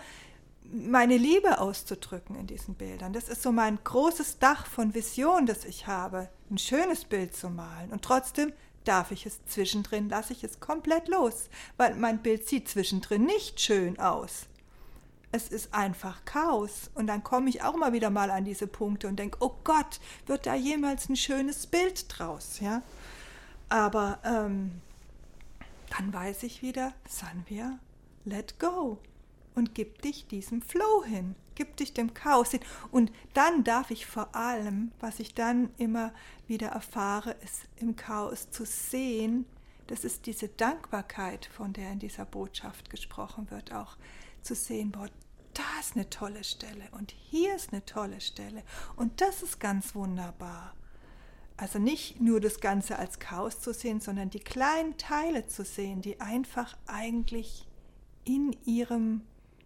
meine 0.72 1.18
Liebe 1.18 1.60
auszudrücken 1.60 2.36
in 2.36 2.48
diesen 2.48 2.76
Bildern. 2.76 3.14
Das 3.14 3.30
ist 3.30 3.42
so 3.42 3.52
mein 3.52 3.80
großes 3.84 4.40
Dach 4.40 4.66
von 4.66 4.94
Vision, 4.94 5.46
das 5.46 5.66
ich 5.66 5.88
habe, 5.88 6.30
ein 6.50 6.58
schönes 6.58 7.06
Bild 7.06 7.36
zu 7.36 7.50
malen. 7.50 7.92
Und 7.92 8.04
trotzdem 8.04 8.54
darf 8.84 9.12
ich 9.12 9.26
es 9.26 9.44
zwischendrin, 9.46 10.10
lasse 10.10 10.34
ich 10.34 10.44
es 10.44 10.60
komplett 10.60 11.08
los, 11.08 11.50
weil 11.78 11.96
mein 11.96 12.22
Bild 12.22 12.48
sieht 12.48 12.70
zwischendrin 12.70 13.26
nicht 13.26 13.60
schön 13.60 14.00
aus 14.00 14.48
es 15.36 15.50
ist 15.50 15.74
einfach 15.74 16.24
Chaos. 16.24 16.90
Und 16.96 17.08
dann 17.08 17.24
komme 17.24 17.50
ich 17.50 17.62
auch 17.62 17.76
mal 17.76 17.94
wieder 17.94 18.10
mal 18.10 18.32
an 18.32 18.46
diese 18.46 18.68
Punkte 18.68 19.08
und 19.08 19.18
denke, 19.18 19.38
oh 19.42 19.56
Gott, 19.64 20.00
wird 20.26 20.46
da 20.46 20.56
jemals 20.56 21.10
ein 21.10 21.18
schönes 21.18 21.68
Bild 21.68 22.06
draus, 22.08 22.60
ja? 22.62 22.82
Aber 23.68 24.20
ähm, 24.24 24.82
dann 25.90 26.14
weiß 26.14 26.44
ich 26.44 26.62
wieder, 26.62 26.94
Sanvia, 27.08 27.80
let 28.24 28.60
go 28.60 29.00
und 29.56 29.74
gib 29.74 30.02
dich 30.02 30.28
diesem 30.28 30.62
Flow 30.62 31.04
hin, 31.04 31.36
gib 31.56 31.78
dich 31.78 31.94
dem 31.94 32.14
Chaos 32.14 32.52
hin. 32.52 32.62
Und 32.92 33.12
dann 33.34 33.64
darf 33.64 33.92
ich 33.92 34.06
vor 34.06 34.36
allem, 34.36 34.92
was 35.00 35.20
ich 35.20 35.34
dann 35.34 35.70
immer 35.78 36.14
wieder 36.48 36.68
erfahre, 36.68 37.36
ist 37.44 37.64
im 37.78 37.96
Chaos 37.96 38.52
zu 38.52 38.66
sehen, 38.66 39.46
das 39.88 40.04
ist 40.04 40.26
diese 40.26 40.48
Dankbarkeit, 40.48 41.46
von 41.46 41.74
der 41.74 41.92
in 41.92 42.00
dieser 42.00 42.26
Botschaft 42.26 42.90
gesprochen 42.90 43.52
wird, 43.52 43.72
auch 43.72 43.98
zu 44.42 44.56
sehen, 44.56 44.92
boah, 44.92 45.08
da 45.54 45.64
ist 45.80 45.96
eine 45.96 46.10
tolle 46.10 46.44
Stelle 46.44 46.84
und 46.92 47.12
hier 47.12 47.56
ist 47.56 47.72
eine 47.72 47.86
tolle 47.86 48.20
Stelle 48.20 48.64
und 48.96 49.22
das 49.22 49.42
ist 49.42 49.60
ganz 49.60 49.96
wunderbar. 49.96 50.74
Also 51.58 51.80
nicht 51.80 52.20
nur 52.20 52.42
das 52.42 52.60
Ganze 52.60 53.00
als 53.00 53.20
Chaos 53.20 53.62
zu 53.62 53.74
sehen, 53.74 54.02
sondern 54.02 54.30
die 54.30 54.42
kleinen 54.42 54.98
Teile 54.98 55.48
zu 55.48 55.64
sehen, 55.64 56.02
die 56.02 56.20
einfach 56.20 56.76
eigentlich 56.86 57.66
in 58.26 58.54
ihrem 58.66 59.22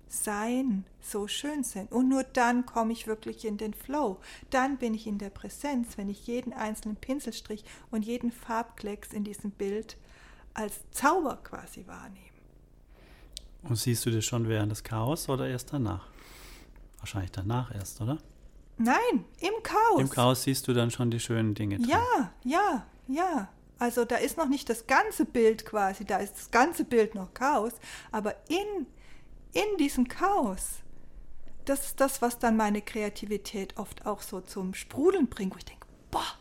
Sein 0.10 0.86
so 1.02 1.28
schön 1.28 1.64
sind. 1.64 1.92
Und 1.92 2.10
nur 2.10 2.24
dann 2.24 2.66
komme 2.66 2.92
ich 2.92 3.08
wirklich 3.08 3.46
in 3.46 3.58
den 3.58 3.74
Flow. 3.74 4.20
Dann 4.50 4.78
bin 4.78 4.94
ich 4.94 5.08
in 5.08 5.18
der 5.18 5.30
Präsenz, 5.30 5.98
wenn 5.98 6.10
ich 6.10 6.28
jeden 6.28 6.52
einzelnen 6.52 6.98
Pinselstrich 6.98 7.64
und 7.92 8.04
jeden 8.04 8.32
Farbklecks 8.32 9.14
in 9.14 9.24
diesem 9.24 9.52
Bild 9.52 9.98
als 10.54 10.82
Zauber 10.92 11.38
quasi 11.44 11.86
wahrnehme. 11.88 12.26
Und 13.64 13.78
siehst 13.78 14.06
du 14.06 14.12
das 14.12 14.26
schon 14.26 14.48
während 14.48 14.72
des 14.72 14.84
Chaos 14.84 15.30
oder 15.30 15.48
erst 15.48 15.74
danach? 15.74 16.08
Wahrscheinlich 16.98 17.32
danach 17.32 17.74
erst, 17.74 18.02
oder? 18.02 18.18
Nein, 18.78 19.26
im 19.40 19.62
Chaos. 19.62 20.00
Im 20.00 20.10
Chaos 20.10 20.44
siehst 20.44 20.68
du 20.68 20.74
dann 20.74 20.90
schon 20.90 21.12
die 21.12 21.20
schönen 21.20 21.54
Dinge. 21.54 21.78
Drin. 21.78 21.90
Ja, 21.90 22.34
ja, 22.44 22.86
ja. 23.08 23.50
Also 23.78 24.04
da 24.04 24.18
ist 24.18 24.38
noch 24.38 24.48
nicht 24.48 24.70
das 24.70 24.88
ganze 24.88 25.26
Bild 25.26 25.66
quasi, 25.66 26.04
da 26.04 26.18
ist 26.18 26.36
das 26.36 26.52
ganze 26.52 26.84
Bild 26.84 27.16
noch 27.16 27.34
Chaos, 27.34 27.74
aber 28.12 28.36
in, 28.50 28.86
in 29.54 29.78
diesem 29.78 30.08
Chaos, 30.08 30.80
das 31.66 31.86
ist 31.86 32.00
das, 32.00 32.22
was 32.22 32.40
dann 32.40 32.58
meine 32.58 32.82
Kreativität 32.82 33.78
oft 33.78 34.06
auch 34.06 34.22
so 34.22 34.42
zum 34.42 34.74
Sprudeln 34.74 35.28
bringt, 35.28 35.54
wo 35.54 35.58
ich 35.58 35.66
denke, 35.66 35.88
boah, 36.12 36.38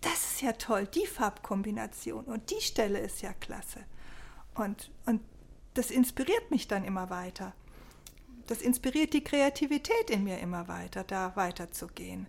das 0.00 0.32
ist 0.32 0.42
ja 0.42 0.52
toll, 0.52 0.86
die 0.86 1.06
Farbkombination 1.06 2.24
und 2.24 2.50
die 2.50 2.60
Stelle 2.60 2.98
ist 2.98 3.22
ja 3.22 3.32
klasse. 3.32 3.80
Und, 4.54 4.90
und 5.06 5.20
das 5.74 5.90
inspiriert 5.90 6.50
mich 6.50 6.68
dann 6.68 6.84
immer 6.84 7.10
weiter. 7.10 7.54
Das 8.46 8.62
inspiriert 8.62 9.12
die 9.12 9.22
Kreativität 9.22 10.10
in 10.10 10.24
mir 10.24 10.38
immer 10.38 10.68
weiter, 10.68 11.04
da 11.04 11.36
weiterzugehen. 11.36 12.26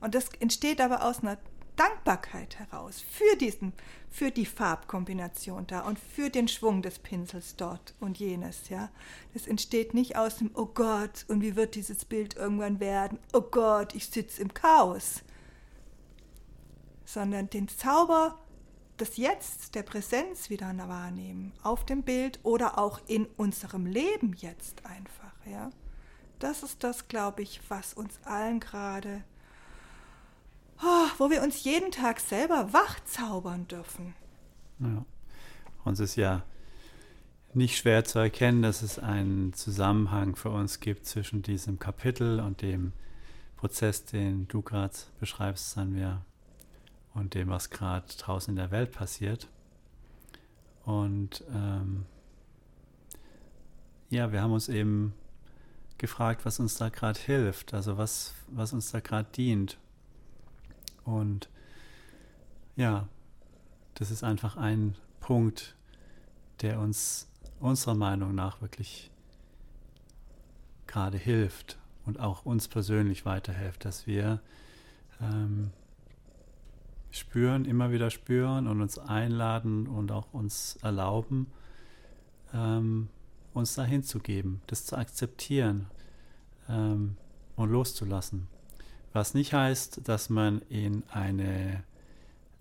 Und 0.00 0.14
das 0.14 0.30
entsteht 0.40 0.80
aber 0.80 1.04
aus 1.04 1.20
einer 1.20 1.38
Dankbarkeit 1.80 2.58
heraus 2.58 3.00
für 3.00 3.36
diesen, 3.38 3.72
für 4.10 4.30
die 4.30 4.44
Farbkombination 4.44 5.66
da 5.66 5.80
und 5.80 5.98
für 5.98 6.28
den 6.28 6.46
Schwung 6.46 6.82
des 6.82 6.98
Pinsels 6.98 7.56
dort 7.56 7.94
und 8.00 8.18
jenes, 8.18 8.68
ja. 8.68 8.90
Das 9.32 9.46
entsteht 9.46 9.94
nicht 9.94 10.14
aus 10.14 10.36
dem 10.36 10.50
Oh 10.52 10.66
Gott, 10.66 11.24
und 11.28 11.40
wie 11.40 11.56
wird 11.56 11.76
dieses 11.76 12.04
Bild 12.04 12.36
irgendwann 12.36 12.80
werden? 12.80 13.18
Oh 13.32 13.40
Gott, 13.40 13.94
ich 13.94 14.08
sitze 14.08 14.42
im 14.42 14.52
Chaos. 14.52 15.22
Sondern 17.06 17.48
den 17.48 17.66
Zauber 17.68 18.38
das 18.98 19.16
Jetzt 19.16 19.74
der 19.74 19.82
Präsenz 19.82 20.50
wieder 20.50 20.76
wahrnehmen, 20.86 21.54
auf 21.62 21.86
dem 21.86 22.02
Bild 22.02 22.40
oder 22.42 22.76
auch 22.78 23.00
in 23.06 23.24
unserem 23.38 23.86
Leben 23.86 24.34
jetzt 24.36 24.84
einfach, 24.84 25.32
ja. 25.46 25.70
Das 26.40 26.62
ist 26.62 26.84
das, 26.84 27.08
glaube 27.08 27.40
ich, 27.40 27.62
was 27.70 27.94
uns 27.94 28.20
allen 28.24 28.60
gerade, 28.60 29.24
wo 31.18 31.30
wir 31.30 31.42
uns 31.42 31.64
jeden 31.64 31.90
Tag 31.90 32.20
selber 32.20 32.72
wachzaubern 32.72 33.68
dürfen. 33.68 34.14
Ja. 34.78 35.04
Uns 35.84 36.00
ist 36.00 36.16
ja 36.16 36.42
nicht 37.54 37.76
schwer 37.76 38.04
zu 38.04 38.18
erkennen, 38.18 38.62
dass 38.62 38.82
es 38.82 38.98
einen 38.98 39.52
Zusammenhang 39.52 40.36
für 40.36 40.50
uns 40.50 40.80
gibt 40.80 41.06
zwischen 41.06 41.42
diesem 41.42 41.78
Kapitel 41.78 42.40
und 42.40 42.62
dem 42.62 42.92
Prozess, 43.56 44.04
den 44.04 44.46
du 44.48 44.62
gerade 44.62 44.94
beschreibst, 45.18 45.72
Sanvia 45.72 46.24
und 47.14 47.34
dem, 47.34 47.48
was 47.48 47.70
gerade 47.70 48.06
draußen 48.18 48.52
in 48.52 48.56
der 48.56 48.70
Welt 48.70 48.92
passiert. 48.92 49.48
Und 50.84 51.44
ähm, 51.52 52.06
ja, 54.10 54.32
wir 54.32 54.42
haben 54.42 54.52
uns 54.52 54.68
eben 54.68 55.12
gefragt, 55.98 56.44
was 56.44 56.60
uns 56.60 56.76
da 56.76 56.88
gerade 56.88 57.18
hilft, 57.18 57.74
also 57.74 57.98
was, 57.98 58.34
was 58.48 58.72
uns 58.72 58.90
da 58.90 59.00
gerade 59.00 59.28
dient. 59.32 59.78
Und 61.10 61.48
ja, 62.76 63.08
das 63.94 64.10
ist 64.10 64.24
einfach 64.24 64.56
ein 64.56 64.96
Punkt, 65.20 65.76
der 66.62 66.80
uns 66.80 67.28
unserer 67.58 67.94
Meinung 67.94 68.34
nach 68.34 68.60
wirklich 68.62 69.10
gerade 70.86 71.18
hilft 71.18 71.78
und 72.06 72.18
auch 72.18 72.44
uns 72.44 72.68
persönlich 72.68 73.24
weiterhilft, 73.24 73.84
dass 73.84 74.06
wir 74.06 74.40
ähm, 75.20 75.70
spüren, 77.10 77.64
immer 77.64 77.92
wieder 77.92 78.10
spüren 78.10 78.66
und 78.66 78.80
uns 78.80 78.98
einladen 78.98 79.86
und 79.86 80.12
auch 80.12 80.32
uns 80.32 80.76
erlauben, 80.82 81.46
ähm, 82.54 83.08
uns 83.52 83.74
dahin 83.74 84.02
zu 84.02 84.20
geben, 84.20 84.62
das 84.66 84.86
zu 84.86 84.96
akzeptieren 84.96 85.86
ähm, 86.68 87.16
und 87.56 87.70
loszulassen. 87.70 88.48
Was 89.12 89.34
nicht 89.34 89.52
heißt, 89.52 90.08
dass 90.08 90.30
man 90.30 90.62
in 90.68 91.02
eine, 91.10 91.82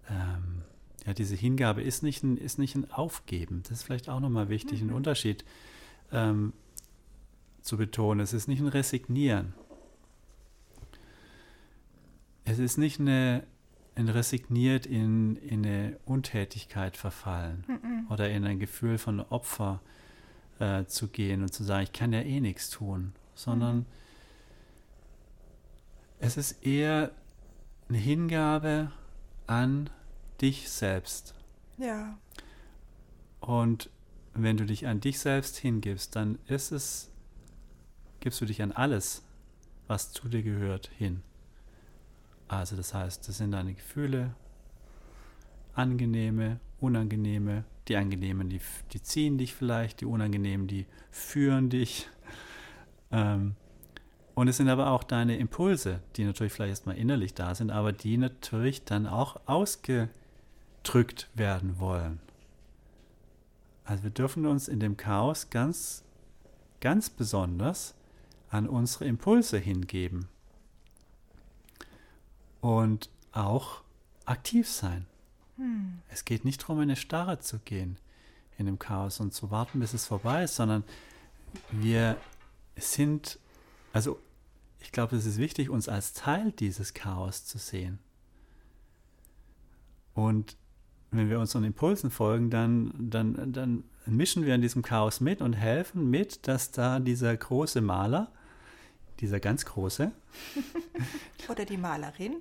ähm, 0.10 0.64
ja, 1.06 1.14
diese 1.14 1.36
Hingabe 1.36 1.82
ist 1.82 2.02
nicht, 2.02 2.24
ein, 2.24 2.38
ist 2.38 2.58
nicht 2.58 2.76
ein 2.76 2.92
Aufgeben. 2.92 3.62
Das 3.64 3.74
ist 3.74 3.84
vielleicht 3.84 4.10
auch 4.10 4.20
nochmal 4.20 4.50
wichtig, 4.50 4.82
mhm. 4.82 4.90
einen 4.90 4.98
Unterschied 4.98 5.46
ähm, 6.12 6.54
zu 7.62 7.78
betonen. 7.78 8.20
Es 8.20 8.34
ist 8.34 8.48
nicht 8.48 8.62
ein 8.62 8.68
Resignieren. 8.68 9.54
Es 12.46 12.58
ist 12.58 12.78
nicht 12.78 13.00
eine 13.00 13.44
in 14.00 14.08
resigniert 14.08 14.86
in, 14.86 15.36
in 15.36 15.66
eine 15.66 16.00
Untätigkeit 16.06 16.96
verfallen 16.96 17.66
mhm. 17.68 18.08
oder 18.10 18.30
in 18.30 18.46
ein 18.46 18.58
Gefühl 18.58 18.98
von 18.98 19.20
Opfer 19.20 19.82
äh, 20.60 20.86
zu 20.86 21.10
gehen 21.10 21.42
und 21.42 21.54
zu 21.54 21.64
sagen, 21.64 21.84
ich 21.84 21.92
kann 21.92 22.14
ja 22.14 22.22
eh 22.22 22.40
nichts 22.40 22.70
tun, 22.70 23.14
sondern 23.36 23.80
mhm. 23.80 23.86
Es 26.20 26.38
ist 26.38 26.64
eher 26.66 27.12
eine 27.88 27.98
Hingabe 27.98 28.92
an 29.48 29.90
dich 30.42 30.70
selbst. 30.70 31.34
Ja. 31.78 32.18
Und 33.40 33.90
wenn 34.34 34.58
du 34.58 34.66
dich 34.66 34.88
an 34.88 35.00
dich 35.00 35.20
selbst 35.20 35.58
hingibst, 35.58 36.16
dann 36.16 36.38
ist 36.48 36.72
es, 36.72 37.10
gibst 38.20 38.42
du 38.42 38.46
dich 38.46 38.62
an 38.62 38.72
alles, 38.72 39.24
was 39.88 40.12
zu 40.12 40.28
dir 40.28 40.44
gehört, 40.44 40.92
hin. 40.98 41.24
Also 42.48 42.76
das 42.76 42.94
heißt, 42.94 43.28
das 43.28 43.38
sind 43.38 43.52
deine 43.52 43.74
Gefühle, 43.74 44.36
angenehme, 45.74 46.60
unangenehme. 46.80 47.64
Die 47.88 47.96
angenehmen, 47.96 48.50
die, 48.50 48.62
die 48.94 49.02
ziehen 49.02 49.40
dich 49.40 49.56
vielleicht, 49.56 50.02
die 50.02 50.06
unangenehmen, 50.06 50.68
die 50.68 50.86
führen 51.12 51.70
dich. 51.70 52.08
Ähm, 53.12 53.56
und 54.40 54.48
es 54.48 54.56
sind 54.56 54.70
aber 54.70 54.92
auch 54.92 55.04
deine 55.04 55.36
Impulse, 55.36 56.00
die 56.16 56.24
natürlich 56.24 56.54
vielleicht 56.54 56.70
erstmal 56.70 56.98
innerlich 56.98 57.34
da 57.34 57.54
sind, 57.54 57.72
aber 57.72 57.92
die 57.92 58.16
natürlich 58.16 58.86
dann 58.86 59.06
auch 59.06 59.36
ausgedrückt 59.48 61.28
werden 61.36 61.78
wollen. 61.78 62.22
Also 63.84 64.04
wir 64.04 64.12
dürfen 64.12 64.46
uns 64.46 64.70
in 64.70 64.80
dem 64.80 64.96
Chaos 64.96 65.50
ganz, 65.50 66.06
ganz 66.80 67.10
besonders 67.10 67.96
an 68.50 68.70
unsere 68.70 69.04
Impulse 69.04 69.58
hingeben 69.58 70.30
und 72.62 73.10
auch 73.34 73.82
aktiv 74.24 74.70
sein. 74.70 75.06
Hm. 75.58 76.00
Es 76.08 76.24
geht 76.24 76.46
nicht 76.46 76.62
darum, 76.62 76.78
in 76.78 76.84
eine 76.84 76.96
Starre 76.96 77.40
zu 77.40 77.60
gehen 77.60 77.98
in 78.58 78.68
dem 78.68 78.80
Chaos 78.80 79.20
und 79.20 79.34
zu 79.34 79.52
warten, 79.52 79.82
bis 79.82 79.94
es 79.94 80.06
vorbei 80.06 80.46
ist, 80.46 80.56
sondern 80.56 80.86
wir 81.72 82.16
sind, 82.78 83.38
also 83.92 84.18
ich 84.80 84.92
glaube, 84.92 85.16
es 85.16 85.26
ist 85.26 85.38
wichtig, 85.38 85.70
uns 85.70 85.90
als 85.90 86.14
Teil 86.14 86.52
dieses 86.54 86.94
Chaos 86.94 87.46
zu 87.46 87.58
sehen. 87.58 88.00
Und 90.14 90.58
wenn 91.12 91.30
wir 91.30 91.40
unseren 91.40 91.64
Impulsen 91.64 92.12
folgen, 92.12 92.50
dann, 92.50 92.94
dann, 92.98 93.52
dann 93.52 93.84
mischen 94.06 94.46
wir 94.46 94.56
in 94.56 94.62
diesem 94.62 94.82
Chaos 94.82 95.22
mit 95.22 95.42
und 95.42 95.54
helfen 95.54 96.10
mit, 96.10 96.48
dass 96.48 96.72
da 96.72 97.00
dieser 97.00 97.36
große 97.36 97.82
Maler 97.82 98.32
dieser 99.20 99.40
ganz 99.40 99.66
große. 99.66 100.12
Oder 101.50 101.66
die 101.66 101.78
Malerin. 101.78 102.38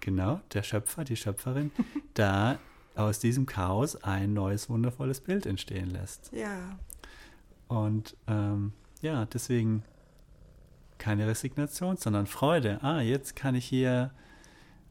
Genau, 0.00 0.40
der 0.52 0.62
Schöpfer, 0.62 1.04
die 1.04 1.16
Schöpferin, 1.16 1.70
da 2.14 2.58
aus 2.94 3.18
diesem 3.18 3.46
Chaos 3.46 3.96
ein 3.96 4.32
neues, 4.34 4.68
wundervolles 4.68 5.20
Bild 5.20 5.46
entstehen 5.46 5.90
lässt. 5.90 6.30
Ja. 6.32 6.78
Und 7.68 8.16
ähm, 8.26 8.72
ja, 9.00 9.26
deswegen 9.26 9.82
keine 11.00 11.26
Resignation, 11.26 11.96
sondern 11.96 12.28
Freude. 12.28 12.78
Ah, 12.82 13.00
jetzt 13.00 13.34
kann 13.34 13.56
ich 13.56 13.64
hier 13.64 14.12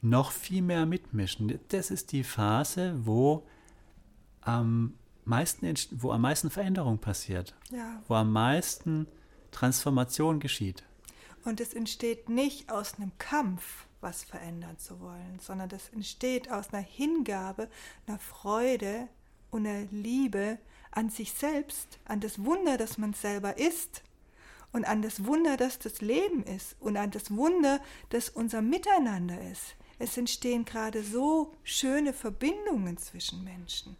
noch 0.01 0.31
viel 0.31 0.61
mehr 0.61 0.85
mitmischen. 0.85 1.59
Das 1.69 1.91
ist 1.91 2.11
die 2.11 2.23
Phase, 2.25 2.95
wo 3.05 3.47
am 4.41 4.95
meisten, 5.23 5.73
wo 5.91 6.11
am 6.11 6.21
meisten 6.21 6.49
Veränderung 6.49 6.97
passiert. 6.97 7.55
Ja. 7.71 8.01
Wo 8.07 8.15
am 8.15 8.33
meisten 8.33 9.07
Transformation 9.51 10.39
geschieht. 10.39 10.83
Und 11.45 11.61
es 11.61 11.73
entsteht 11.73 12.27
nicht 12.27 12.71
aus 12.71 12.95
einem 12.95 13.11
Kampf, 13.17 13.85
was 14.01 14.23
verändern 14.23 14.77
zu 14.77 14.99
wollen, 14.99 15.39
sondern 15.39 15.69
das 15.69 15.89
entsteht 15.89 16.51
aus 16.51 16.73
einer 16.73 16.83
Hingabe, 16.83 17.69
einer 18.07 18.19
Freude 18.19 19.07
und 19.51 19.65
einer 19.65 19.87
Liebe 19.91 20.57
an 20.91 21.09
sich 21.09 21.33
selbst, 21.33 21.99
an 22.05 22.19
das 22.19 22.43
Wunder, 22.43 22.77
das 22.77 22.97
man 22.97 23.13
selber 23.13 23.57
ist 23.57 24.03
und 24.71 24.85
an 24.85 25.01
das 25.01 25.25
Wunder, 25.25 25.57
das 25.57 25.79
das 25.79 26.01
Leben 26.01 26.43
ist 26.43 26.75
und 26.79 26.97
an 26.97 27.11
das 27.11 27.35
Wunder, 27.35 27.79
das 28.09 28.29
unser 28.29 28.61
Miteinander 28.61 29.39
ist. 29.51 29.75
Es 29.97 30.17
entstehen 30.17 30.65
gerade 30.65 31.03
so 31.03 31.53
schöne 31.63 32.13
Verbindungen 32.13 32.97
zwischen 32.97 33.43
Menschen. 33.43 33.97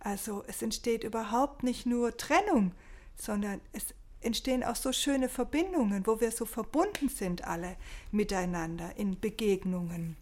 Also 0.00 0.44
es 0.46 0.62
entsteht 0.62 1.04
überhaupt 1.04 1.62
nicht 1.62 1.86
nur 1.86 2.16
Trennung, 2.16 2.72
sondern 3.16 3.60
es 3.72 3.94
entstehen 4.20 4.64
auch 4.64 4.76
so 4.76 4.92
schöne 4.92 5.28
Verbindungen, 5.28 6.06
wo 6.06 6.20
wir 6.20 6.30
so 6.32 6.44
verbunden 6.44 7.08
sind 7.08 7.44
alle 7.44 7.76
miteinander 8.10 8.96
in 8.96 9.18
Begegnungen. 9.20 10.16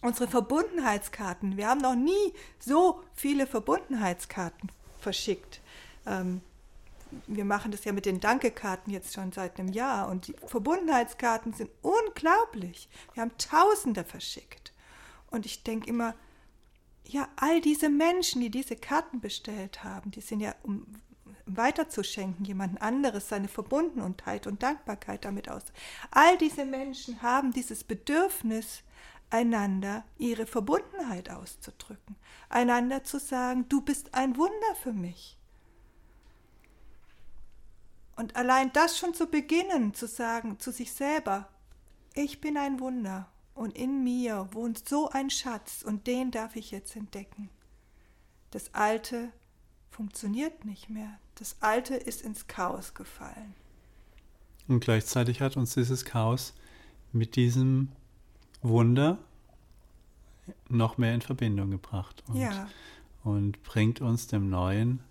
Unsere 0.00 0.28
Verbundenheitskarten, 0.28 1.56
wir 1.56 1.68
haben 1.68 1.80
noch 1.80 1.96
nie 1.96 2.32
so 2.58 3.02
viele 3.14 3.46
Verbundenheitskarten 3.46 4.70
verschickt. 5.00 5.60
Ähm, 6.06 6.40
wir 7.26 7.44
machen 7.44 7.70
das 7.70 7.84
ja 7.84 7.92
mit 7.92 8.06
den 8.06 8.20
Dankekarten 8.20 8.92
jetzt 8.92 9.14
schon 9.14 9.32
seit 9.32 9.58
einem 9.58 9.72
Jahr 9.72 10.08
und 10.08 10.28
die 10.28 10.34
Verbundenheitskarten 10.46 11.52
sind 11.52 11.70
unglaublich. 11.82 12.88
Wir 13.14 13.22
haben 13.22 13.36
Tausende 13.38 14.04
verschickt. 14.04 14.72
Und 15.30 15.46
ich 15.46 15.62
denke 15.62 15.88
immer, 15.88 16.14
ja, 17.04 17.28
all 17.36 17.60
diese 17.60 17.88
Menschen, 17.88 18.40
die 18.40 18.50
diese 18.50 18.76
Karten 18.76 19.20
bestellt 19.20 19.84
haben, 19.84 20.10
die 20.10 20.20
sind 20.20 20.40
ja 20.40 20.54
um 20.62 20.86
weiterzuschenken, 21.46 22.44
jemand 22.44 22.80
anderes 22.82 23.28
seine 23.28 23.48
Verbundenheit 23.48 24.46
und 24.46 24.62
Dankbarkeit 24.62 25.24
damit 25.24 25.50
aus. 25.50 25.62
All 26.10 26.36
diese 26.36 26.66
Menschen 26.66 27.22
haben 27.22 27.52
dieses 27.52 27.84
Bedürfnis, 27.84 28.82
einander 29.30 30.04
ihre 30.16 30.46
Verbundenheit 30.46 31.30
auszudrücken, 31.30 32.16
einander 32.48 33.04
zu 33.04 33.18
sagen, 33.18 33.66
du 33.68 33.80
bist 33.80 34.14
ein 34.14 34.36
Wunder 34.36 34.74
für 34.82 34.92
mich. 34.92 35.37
Und 38.18 38.34
allein 38.34 38.72
das 38.72 38.98
schon 38.98 39.14
zu 39.14 39.28
beginnen, 39.28 39.94
zu 39.94 40.08
sagen 40.08 40.58
zu 40.58 40.72
sich 40.72 40.92
selber, 40.92 41.48
ich 42.14 42.40
bin 42.40 42.56
ein 42.56 42.80
Wunder 42.80 43.28
und 43.54 43.78
in 43.78 44.02
mir 44.02 44.48
wohnt 44.50 44.88
so 44.88 45.08
ein 45.10 45.30
Schatz 45.30 45.82
und 45.82 46.08
den 46.08 46.32
darf 46.32 46.56
ich 46.56 46.72
jetzt 46.72 46.96
entdecken. 46.96 47.48
Das 48.50 48.74
Alte 48.74 49.32
funktioniert 49.88 50.64
nicht 50.64 50.90
mehr. 50.90 51.16
Das 51.36 51.58
Alte 51.60 51.94
ist 51.94 52.22
ins 52.22 52.48
Chaos 52.48 52.92
gefallen. 52.94 53.54
Und 54.66 54.80
gleichzeitig 54.80 55.40
hat 55.40 55.56
uns 55.56 55.74
dieses 55.74 56.04
Chaos 56.04 56.54
mit 57.12 57.36
diesem 57.36 57.92
Wunder 58.62 59.18
noch 60.68 60.98
mehr 60.98 61.14
in 61.14 61.20
Verbindung 61.20 61.70
gebracht 61.70 62.24
und, 62.26 62.40
ja. 62.40 62.68
und 63.22 63.62
bringt 63.62 64.00
uns 64.00 64.26
dem 64.26 64.50
Neuen 64.50 65.04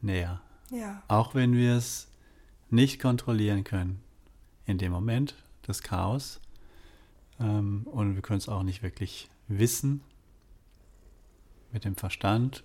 näher. 0.00 0.40
Ja. 0.72 1.02
Auch 1.06 1.34
wenn 1.34 1.54
wir 1.54 1.76
es 1.76 2.08
nicht 2.70 2.98
kontrollieren 2.98 3.62
können 3.62 4.02
in 4.64 4.78
dem 4.78 4.90
Moment, 4.90 5.36
das 5.62 5.82
Chaos. 5.82 6.40
Ähm, 7.38 7.86
und 7.92 8.14
wir 8.14 8.22
können 8.22 8.38
es 8.38 8.48
auch 8.48 8.62
nicht 8.62 8.82
wirklich 8.82 9.28
wissen 9.48 10.00
mit 11.72 11.84
dem 11.84 11.94
Verstand 11.94 12.64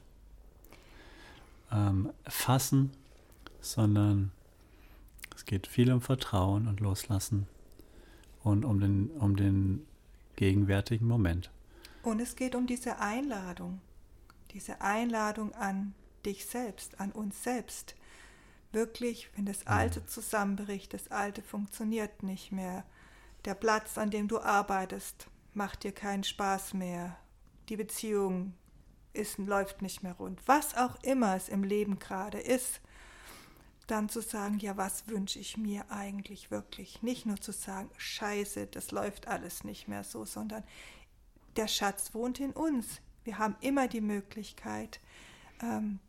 ähm, 1.70 2.12
fassen, 2.26 2.92
sondern 3.60 4.32
es 5.36 5.46
geht 5.46 5.68
viel 5.68 5.92
um 5.92 6.02
Vertrauen 6.02 6.68
und 6.68 6.80
Loslassen 6.80 7.46
und 8.42 8.64
um 8.64 8.80
den, 8.80 9.10
um 9.20 9.36
den 9.36 9.86
gegenwärtigen 10.38 11.08
Moment. 11.08 11.52
Und 12.04 12.22
es 12.22 12.38
geht 12.38 12.56
um 12.56 12.68
diese 12.68 13.00
Einladung, 13.00 13.82
diese 14.52 14.80
Einladung 14.80 15.54
an 15.56 15.94
dich 16.26 16.46
selbst, 16.46 17.00
an 17.00 17.12
uns 17.12 17.44
selbst. 17.44 17.96
Wirklich, 18.72 19.30
wenn 19.36 19.46
das 19.46 19.66
Alte 19.66 20.06
zusammenbricht, 20.06 20.94
das 20.94 21.10
Alte 21.10 21.42
funktioniert 21.42 22.24
nicht 22.24 22.52
mehr, 22.52 22.84
der 23.46 23.56
Platz, 23.56 23.98
an 23.98 24.12
dem 24.12 24.28
du 24.28 24.40
arbeitest, 24.40 25.28
macht 25.54 25.84
dir 25.84 25.92
keinen 25.92 26.24
Spaß 26.24 26.74
mehr, 26.74 27.18
die 27.70 27.78
Beziehung 27.78 28.54
ist, 29.14 29.38
läuft 29.38 29.82
nicht 29.82 30.04
mehr 30.04 30.14
rund, 30.14 30.42
was 30.46 30.76
auch 30.76 30.96
immer 31.04 31.36
es 31.36 31.50
im 31.50 31.64
Leben 31.64 31.98
gerade 32.00 32.40
ist, 32.40 32.82
dann 33.88 34.10
zu 34.10 34.22
sagen, 34.22 34.60
ja, 34.60 34.76
was 34.76 35.08
wünsche 35.08 35.40
ich 35.40 35.58
mir 35.58 35.90
eigentlich 35.90 36.52
wirklich? 36.52 37.02
Nicht 37.02 37.26
nur 37.26 37.40
zu 37.40 37.54
sagen, 37.54 37.90
scheiße, 37.98 38.68
das 38.68 38.92
läuft 38.92 39.28
alles 39.28 39.64
nicht 39.64 39.88
mehr 39.88 40.04
so, 40.04 40.26
sondern 40.26 40.64
der 41.56 41.68
Schatz 41.68 42.14
wohnt 42.14 42.40
in 42.40 42.52
uns. 42.52 43.02
Wir 43.24 43.40
haben 43.40 43.56
immer 43.62 43.88
die 43.88 44.02
Möglichkeit, 44.02 45.00
ähm, 45.62 46.00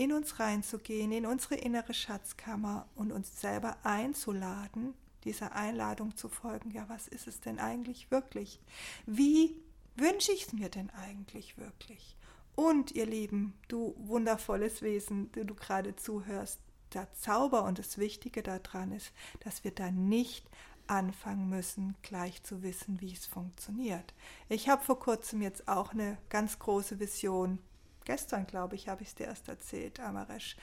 in 0.00 0.12
uns 0.14 0.40
reinzugehen, 0.40 1.12
in 1.12 1.26
unsere 1.26 1.56
innere 1.56 1.92
Schatzkammer 1.92 2.88
und 2.94 3.12
uns 3.12 3.38
selber 3.38 3.76
einzuladen, 3.82 4.94
dieser 5.24 5.54
Einladung 5.54 6.16
zu 6.16 6.30
folgen. 6.30 6.70
Ja, 6.70 6.88
was 6.88 7.06
ist 7.06 7.26
es 7.26 7.42
denn 7.42 7.58
eigentlich 7.58 8.10
wirklich? 8.10 8.60
Wie 9.04 9.60
wünsche 9.96 10.32
ich 10.32 10.46
es 10.46 10.52
mir 10.54 10.70
denn 10.70 10.88
eigentlich 10.88 11.58
wirklich? 11.58 12.16
Und 12.54 12.92
ihr 12.92 13.04
Lieben, 13.04 13.52
du 13.68 13.94
wundervolles 13.98 14.80
Wesen, 14.80 15.30
du, 15.32 15.44
du 15.44 15.54
gerade 15.54 15.94
zuhörst, 15.96 16.60
der 16.94 17.12
Zauber 17.12 17.64
und 17.64 17.78
das 17.78 17.98
Wichtige 17.98 18.42
daran 18.42 18.92
ist, 18.92 19.12
dass 19.40 19.64
wir 19.64 19.70
da 19.70 19.90
nicht 19.90 20.48
anfangen 20.86 21.50
müssen, 21.50 21.94
gleich 22.00 22.42
zu 22.42 22.62
wissen, 22.62 23.02
wie 23.02 23.12
es 23.12 23.26
funktioniert. 23.26 24.14
Ich 24.48 24.70
habe 24.70 24.82
vor 24.82 24.98
kurzem 24.98 25.42
jetzt 25.42 25.68
auch 25.68 25.92
eine 25.92 26.16
ganz 26.30 26.58
große 26.58 26.98
Vision, 26.98 27.58
gestern 28.04 28.46
glaube 28.46 28.76
ich, 28.76 28.88
habe 28.88 29.02
ich 29.02 29.08
es 29.08 29.14
dir 29.14 29.26
erst 29.26 29.48
erzählt, 29.48 30.00
Amaresh, 30.00 30.56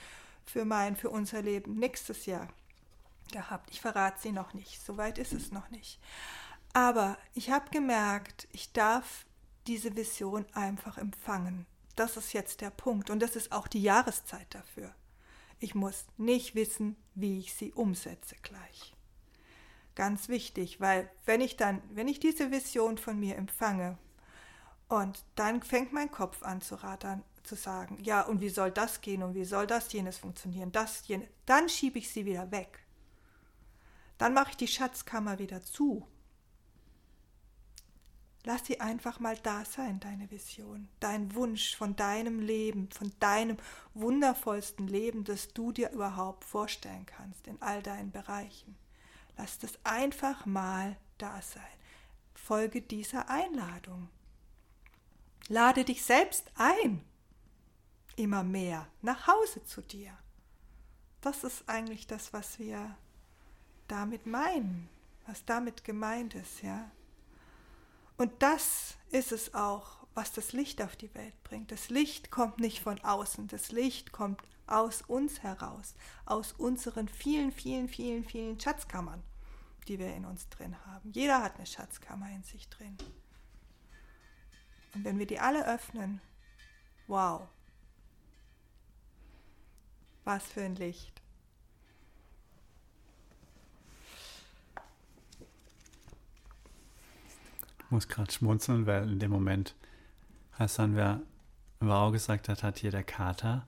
für 0.45 0.65
mein, 0.65 0.95
für 0.95 1.09
unser 1.09 1.41
Leben 1.41 1.75
nächstes 1.75 2.25
Jahr 2.25 2.47
gehabt. 3.31 3.69
Ich 3.71 3.81
verrate 3.81 4.21
sie 4.21 4.31
noch 4.31 4.53
nicht, 4.53 4.81
soweit 4.83 5.17
ist 5.17 5.33
es 5.33 5.51
noch 5.51 5.69
nicht. 5.69 5.99
Aber 6.73 7.17
ich 7.33 7.49
habe 7.49 7.69
gemerkt, 7.69 8.47
ich 8.51 8.71
darf 8.71 9.25
diese 9.67 9.95
Vision 9.95 10.45
einfach 10.53 10.97
empfangen. 10.97 11.65
Das 11.95 12.15
ist 12.15 12.33
jetzt 12.33 12.61
der 12.61 12.69
Punkt 12.69 13.09
und 13.09 13.19
das 13.19 13.35
ist 13.35 13.51
auch 13.51 13.67
die 13.67 13.81
Jahreszeit 13.81 14.47
dafür. 14.53 14.93
Ich 15.59 15.73
muss 15.73 16.05
nicht 16.17 16.55
wissen, 16.55 16.95
wie 17.15 17.39
ich 17.39 17.53
sie 17.55 17.73
umsetze 17.73 18.35
gleich. 18.43 18.93
Ganz 19.95 20.29
wichtig, 20.29 20.79
weil 20.79 21.09
wenn 21.25 21.41
ich 21.41 21.57
dann, 21.57 21.81
wenn 21.89 22.07
ich 22.07 22.19
diese 22.19 22.51
Vision 22.51 22.99
von 22.99 23.19
mir 23.19 23.35
empfange 23.35 23.97
und 24.87 25.23
dann 25.35 25.61
fängt 25.61 25.93
mein 25.93 26.11
Kopf 26.11 26.43
an 26.43 26.61
zu 26.61 26.75
rattern, 26.75 27.23
zu 27.43 27.55
sagen, 27.55 27.97
ja, 28.01 28.21
und 28.21 28.41
wie 28.41 28.49
soll 28.49 28.71
das 28.71 29.01
gehen 29.01 29.23
und 29.23 29.33
wie 29.33 29.45
soll 29.45 29.67
das 29.67 29.91
jenes 29.91 30.17
funktionieren, 30.17 30.71
das 30.71 31.07
jenes, 31.07 31.27
dann 31.45 31.69
schiebe 31.69 31.99
ich 31.99 32.09
sie 32.09 32.25
wieder 32.25 32.51
weg. 32.51 32.79
Dann 34.17 34.33
mache 34.33 34.51
ich 34.51 34.57
die 34.57 34.67
Schatzkammer 34.67 35.39
wieder 35.39 35.63
zu 35.63 36.05
Lass 38.47 38.65
sie 38.65 38.79
einfach 38.79 39.19
mal 39.19 39.35
da 39.43 39.65
sein, 39.65 39.99
deine 39.99 40.31
Vision, 40.31 40.87
dein 41.01 41.35
Wunsch 41.35 41.75
von 41.75 41.97
deinem 41.97 42.39
Leben, 42.39 42.89
von 42.91 43.11
deinem 43.19 43.57
wundervollsten 43.93 44.87
Leben, 44.87 45.25
das 45.25 45.49
du 45.49 45.73
dir 45.73 45.91
überhaupt 45.91 46.45
vorstellen 46.45 47.05
kannst 47.05 47.45
in 47.45 47.61
all 47.61 47.83
deinen 47.83 48.09
Bereichen. 48.09 48.77
Lass 49.37 49.59
das 49.59 49.77
einfach 49.83 50.45
mal 50.45 50.95
da 51.17 51.41
sein. 51.41 51.61
Folge 52.35 52.81
dieser 52.81 53.29
Einladung. 53.29 54.07
Lade 55.49 55.85
dich 55.85 56.03
selbst 56.03 56.51
ein, 56.55 57.03
immer 58.15 58.43
mehr 58.43 58.87
nach 59.01 59.27
Hause 59.27 59.63
zu 59.63 59.81
dir. 59.81 60.11
Das 61.21 61.43
ist 61.43 61.67
eigentlich 61.67 62.07
das, 62.07 62.33
was 62.33 62.59
wir 62.59 62.97
damit 63.87 64.25
meinen, 64.25 64.89
was 65.25 65.45
damit 65.45 65.83
gemeint 65.83 66.35
ist, 66.35 66.61
ja. 66.61 66.91
Und 68.17 68.31
das 68.39 68.97
ist 69.11 69.31
es 69.31 69.53
auch, 69.53 70.05
was 70.15 70.33
das 70.33 70.51
Licht 70.51 70.81
auf 70.81 70.95
die 70.95 71.13
Welt 71.13 71.43
bringt. 71.43 71.71
Das 71.71 71.89
Licht 71.89 72.31
kommt 72.31 72.59
nicht 72.59 72.81
von 72.81 72.99
außen, 73.03 73.47
das 73.47 73.71
Licht 73.71 74.11
kommt 74.11 74.41
aus 74.65 75.03
uns 75.03 75.43
heraus, 75.43 75.95
aus 76.25 76.53
unseren 76.53 77.07
vielen, 77.07 77.51
vielen, 77.51 77.87
vielen, 77.87 78.25
vielen 78.25 78.59
Schatzkammern, 78.59 79.23
die 79.87 79.99
wir 79.99 80.13
in 80.13 80.25
uns 80.25 80.49
drin 80.49 80.75
haben. 80.85 81.11
Jeder 81.11 81.41
hat 81.41 81.55
eine 81.55 81.65
Schatzkammer 81.65 82.29
in 82.31 82.43
sich 82.43 82.67
drin. 82.67 82.97
Und 84.97 85.05
wenn 85.05 85.19
wir 85.19 85.27
die 85.27 85.39
alle 85.39 85.67
öffnen, 85.67 86.21
wow, 87.05 87.47
was 90.23 90.43
für 90.43 90.63
ein 90.63 90.75
Licht. 90.75 91.21
muss 97.89 98.07
gerade 98.07 98.29
schmunzeln, 98.31 98.87
weil 98.87 99.09
in 99.09 99.19
dem 99.19 99.31
Moment, 99.31 99.75
als 100.57 100.75
dann 100.75 100.95
wer 100.95 101.21
Wow 101.79 102.11
gesagt 102.11 102.49
hat, 102.49 102.63
hat 102.63 102.79
hier 102.79 102.89
der 102.91 103.03
Kater 103.03 103.67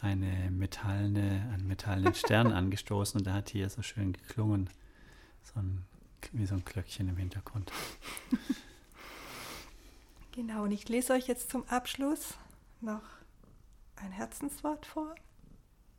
eine 0.00 0.50
metallene, 0.50 1.48
einen 1.52 1.68
metallenen 1.68 2.14
Stern 2.14 2.52
angestoßen 2.52 3.20
und 3.20 3.26
der 3.26 3.34
hat 3.34 3.50
hier 3.50 3.68
so 3.68 3.82
schön 3.82 4.14
geklungen. 4.14 4.70
So 5.42 5.60
ein, 5.60 5.84
wie 6.32 6.46
so 6.46 6.54
ein 6.54 6.64
Glöckchen 6.64 7.10
im 7.10 7.18
Hintergrund. 7.18 7.70
Genau, 10.32 10.62
und 10.64 10.72
ich 10.72 10.88
lese 10.88 11.12
euch 11.12 11.26
jetzt 11.26 11.50
zum 11.50 11.68
Abschluss 11.68 12.34
noch 12.80 13.02
ein 13.96 14.12
Herzenswort 14.12 14.86
vor. 14.86 15.14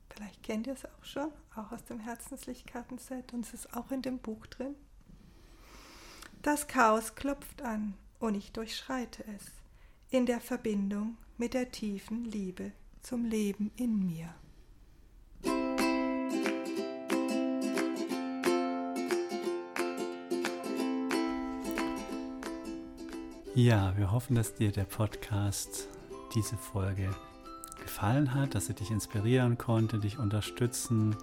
Vielleicht 0.10 0.44
kennt 0.44 0.68
ihr 0.68 0.74
es 0.74 0.86
auch 0.86 1.04
schon, 1.04 1.32
auch 1.56 1.72
aus 1.72 1.84
dem 1.86 2.00
Herzenslichtkartenset 2.00 3.34
und 3.34 3.46
es 3.46 3.54
ist 3.54 3.74
auch 3.74 3.92
in 3.92 4.02
dem 4.02 4.20
Buch 4.20 4.46
drin. 4.48 4.76
Das 6.42 6.68
Chaos 6.68 7.16
klopft 7.16 7.62
an 7.62 7.94
und 8.20 8.36
ich 8.36 8.52
durchschreite 8.52 9.24
es 9.36 9.46
in 10.10 10.26
der 10.26 10.40
Verbindung 10.40 11.18
mit 11.38 11.54
der 11.54 11.72
tiefen 11.72 12.26
Liebe 12.26 12.72
zum 13.02 13.26
Leben 13.26 13.72
in 13.76 14.06
mir. 14.06 14.34
Ja, 23.54 23.98
wir 23.98 24.14
hoffen, 24.14 24.38
dass 24.38 24.56
dir 24.56 24.72
der 24.72 24.86
Podcast, 24.86 25.90
diese 26.34 26.56
Folge 26.56 27.10
gefallen 27.82 28.34
hat, 28.34 28.56
dass 28.56 28.70
er 28.70 28.76
dich 28.76 28.92
inspirieren 28.92 29.58
konnte, 29.58 30.00
dich 30.00 30.20
unterstützen 30.20 31.18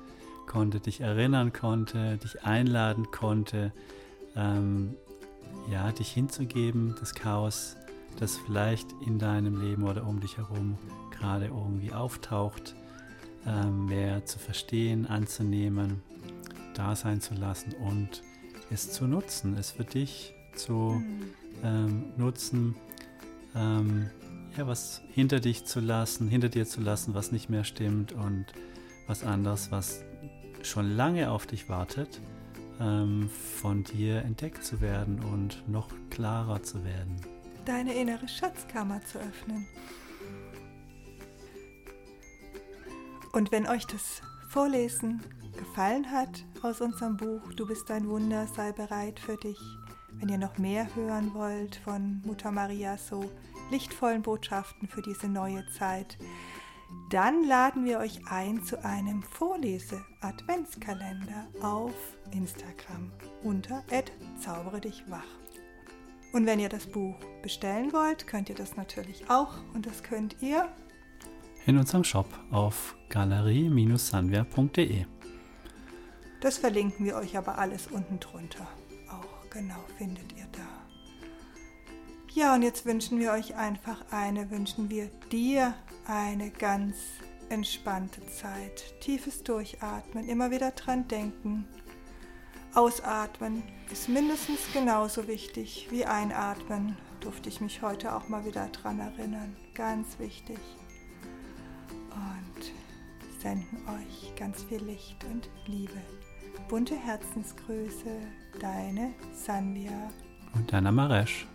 konnte, 0.46 0.78
dich 0.78 1.00
erinnern 1.00 1.54
konnte, 1.54 2.18
dich 2.18 2.44
einladen 2.44 3.10
konnte, 3.12 3.72
ähm, 4.36 4.94
ja, 5.72 5.90
dich 5.90 6.12
hinzugeben, 6.12 6.94
das 7.00 7.14
Chaos, 7.14 7.76
das 8.20 8.36
vielleicht 8.36 8.88
in 9.06 9.18
deinem 9.18 9.62
Leben 9.62 9.84
oder 9.84 10.06
um 10.06 10.20
dich 10.20 10.36
herum 10.36 10.76
gerade 11.10 11.46
irgendwie 11.46 11.94
auftaucht, 11.94 12.74
ähm, 13.46 13.86
mehr 13.86 14.26
zu 14.26 14.38
verstehen, 14.38 15.06
anzunehmen, 15.06 16.02
da 16.74 16.94
sein 16.94 17.22
zu 17.22 17.32
lassen 17.32 17.72
und 17.72 18.22
es 18.70 18.92
zu 18.92 19.06
nutzen, 19.06 19.56
es 19.56 19.70
für 19.70 19.84
dich 19.84 20.34
zu 20.54 20.74
mhm. 20.74 21.32
Ähm, 21.64 22.12
nutzen, 22.16 22.74
ähm, 23.54 24.10
ja, 24.56 24.66
was 24.66 25.02
hinter 25.10 25.40
dich 25.40 25.64
zu 25.64 25.80
lassen, 25.80 26.28
hinter 26.28 26.48
dir 26.48 26.66
zu 26.66 26.80
lassen, 26.80 27.14
was 27.14 27.32
nicht 27.32 27.48
mehr 27.48 27.64
stimmt 27.64 28.12
und 28.12 28.46
was 29.06 29.24
anderes, 29.24 29.70
was 29.70 30.02
schon 30.62 30.90
lange 30.96 31.30
auf 31.30 31.46
dich 31.46 31.68
wartet 31.68 32.20
ähm, 32.80 33.28
von 33.60 33.84
dir 33.84 34.22
entdeckt 34.22 34.64
zu 34.64 34.80
werden 34.80 35.22
und 35.22 35.68
noch 35.68 35.88
klarer 36.10 36.62
zu 36.62 36.84
werden. 36.84 37.20
Deine 37.64 37.94
innere 37.94 38.28
Schatzkammer 38.28 39.00
zu 39.04 39.18
öffnen. 39.18 39.66
Und 43.32 43.52
wenn 43.52 43.66
euch 43.66 43.86
das 43.86 44.22
Vorlesen 44.48 45.20
gefallen 45.56 46.10
hat 46.10 46.44
aus 46.62 46.80
unserem 46.80 47.16
Buch 47.16 47.52
Du 47.54 47.66
bist 47.66 47.90
ein 47.90 48.08
Wunder, 48.08 48.46
sei 48.46 48.72
bereit 48.72 49.20
für 49.20 49.36
dich. 49.36 49.58
Wenn 50.12 50.28
ihr 50.28 50.38
noch 50.38 50.58
mehr 50.58 50.94
hören 50.94 51.34
wollt 51.34 51.76
von 51.76 52.20
Mutter 52.24 52.50
Maria, 52.50 52.98
so 52.98 53.30
lichtvollen 53.70 54.22
Botschaften 54.22 54.88
für 54.88 55.02
diese 55.02 55.28
neue 55.28 55.64
Zeit, 55.78 56.18
dann 57.10 57.46
laden 57.46 57.84
wir 57.84 57.98
euch 57.98 58.22
ein 58.28 58.64
zu 58.64 58.82
einem 58.84 59.22
Vorlese-Adventskalender 59.22 61.46
auf 61.62 61.92
Instagram 62.32 63.12
unter 63.42 63.84
zaubere 64.40 64.80
dich 64.80 65.04
wach. 65.08 65.26
Und 66.32 66.46
wenn 66.46 66.60
ihr 66.60 66.68
das 66.68 66.86
Buch 66.86 67.16
bestellen 67.42 67.92
wollt, 67.92 68.26
könnt 68.26 68.48
ihr 68.48 68.54
das 68.54 68.76
natürlich 68.76 69.28
auch 69.30 69.54
und 69.74 69.86
das 69.86 70.02
könnt 70.02 70.42
ihr 70.42 70.68
in 71.66 71.76
unserem 71.76 72.04
Shop 72.04 72.28
auf 72.50 72.96
galerie-sanvia.de. 73.10 75.04
Das 76.40 76.56
verlinken 76.56 77.04
wir 77.04 77.16
euch 77.16 77.36
aber 77.36 77.58
alles 77.58 77.88
unten 77.88 78.20
drunter. 78.20 78.66
Genau 79.50 79.84
findet 79.96 80.32
ihr 80.32 80.46
da. 80.52 80.68
Ja, 82.32 82.54
und 82.54 82.62
jetzt 82.62 82.84
wünschen 82.86 83.18
wir 83.18 83.32
euch 83.32 83.56
einfach 83.56 84.04
eine, 84.10 84.50
wünschen 84.50 84.90
wir 84.90 85.06
dir 85.32 85.74
eine 86.06 86.50
ganz 86.50 86.94
entspannte 87.48 88.24
Zeit. 88.26 89.00
Tiefes 89.00 89.42
Durchatmen, 89.42 90.28
immer 90.28 90.50
wieder 90.50 90.70
dran 90.72 91.08
denken. 91.08 91.66
Ausatmen 92.74 93.62
ist 93.90 94.08
mindestens 94.08 94.60
genauso 94.72 95.26
wichtig 95.26 95.88
wie 95.90 96.04
einatmen. 96.04 96.96
Durfte 97.20 97.48
ich 97.48 97.60
mich 97.60 97.82
heute 97.82 98.14
auch 98.14 98.28
mal 98.28 98.44
wieder 98.44 98.68
dran 98.68 99.00
erinnern. 99.00 99.56
Ganz 99.74 100.18
wichtig. 100.18 100.58
Und 102.10 102.72
senden 103.40 103.78
euch 103.88 104.34
ganz 104.36 104.62
viel 104.64 104.82
Licht 104.84 105.24
und 105.24 105.48
Liebe. 105.66 106.00
Bunte 106.68 106.96
Herzensgrüße, 106.96 108.10
deine 108.60 109.14
Sanvia. 109.32 110.10
Und 110.54 110.70
deiner 110.70 110.92
Maresch. 110.92 111.46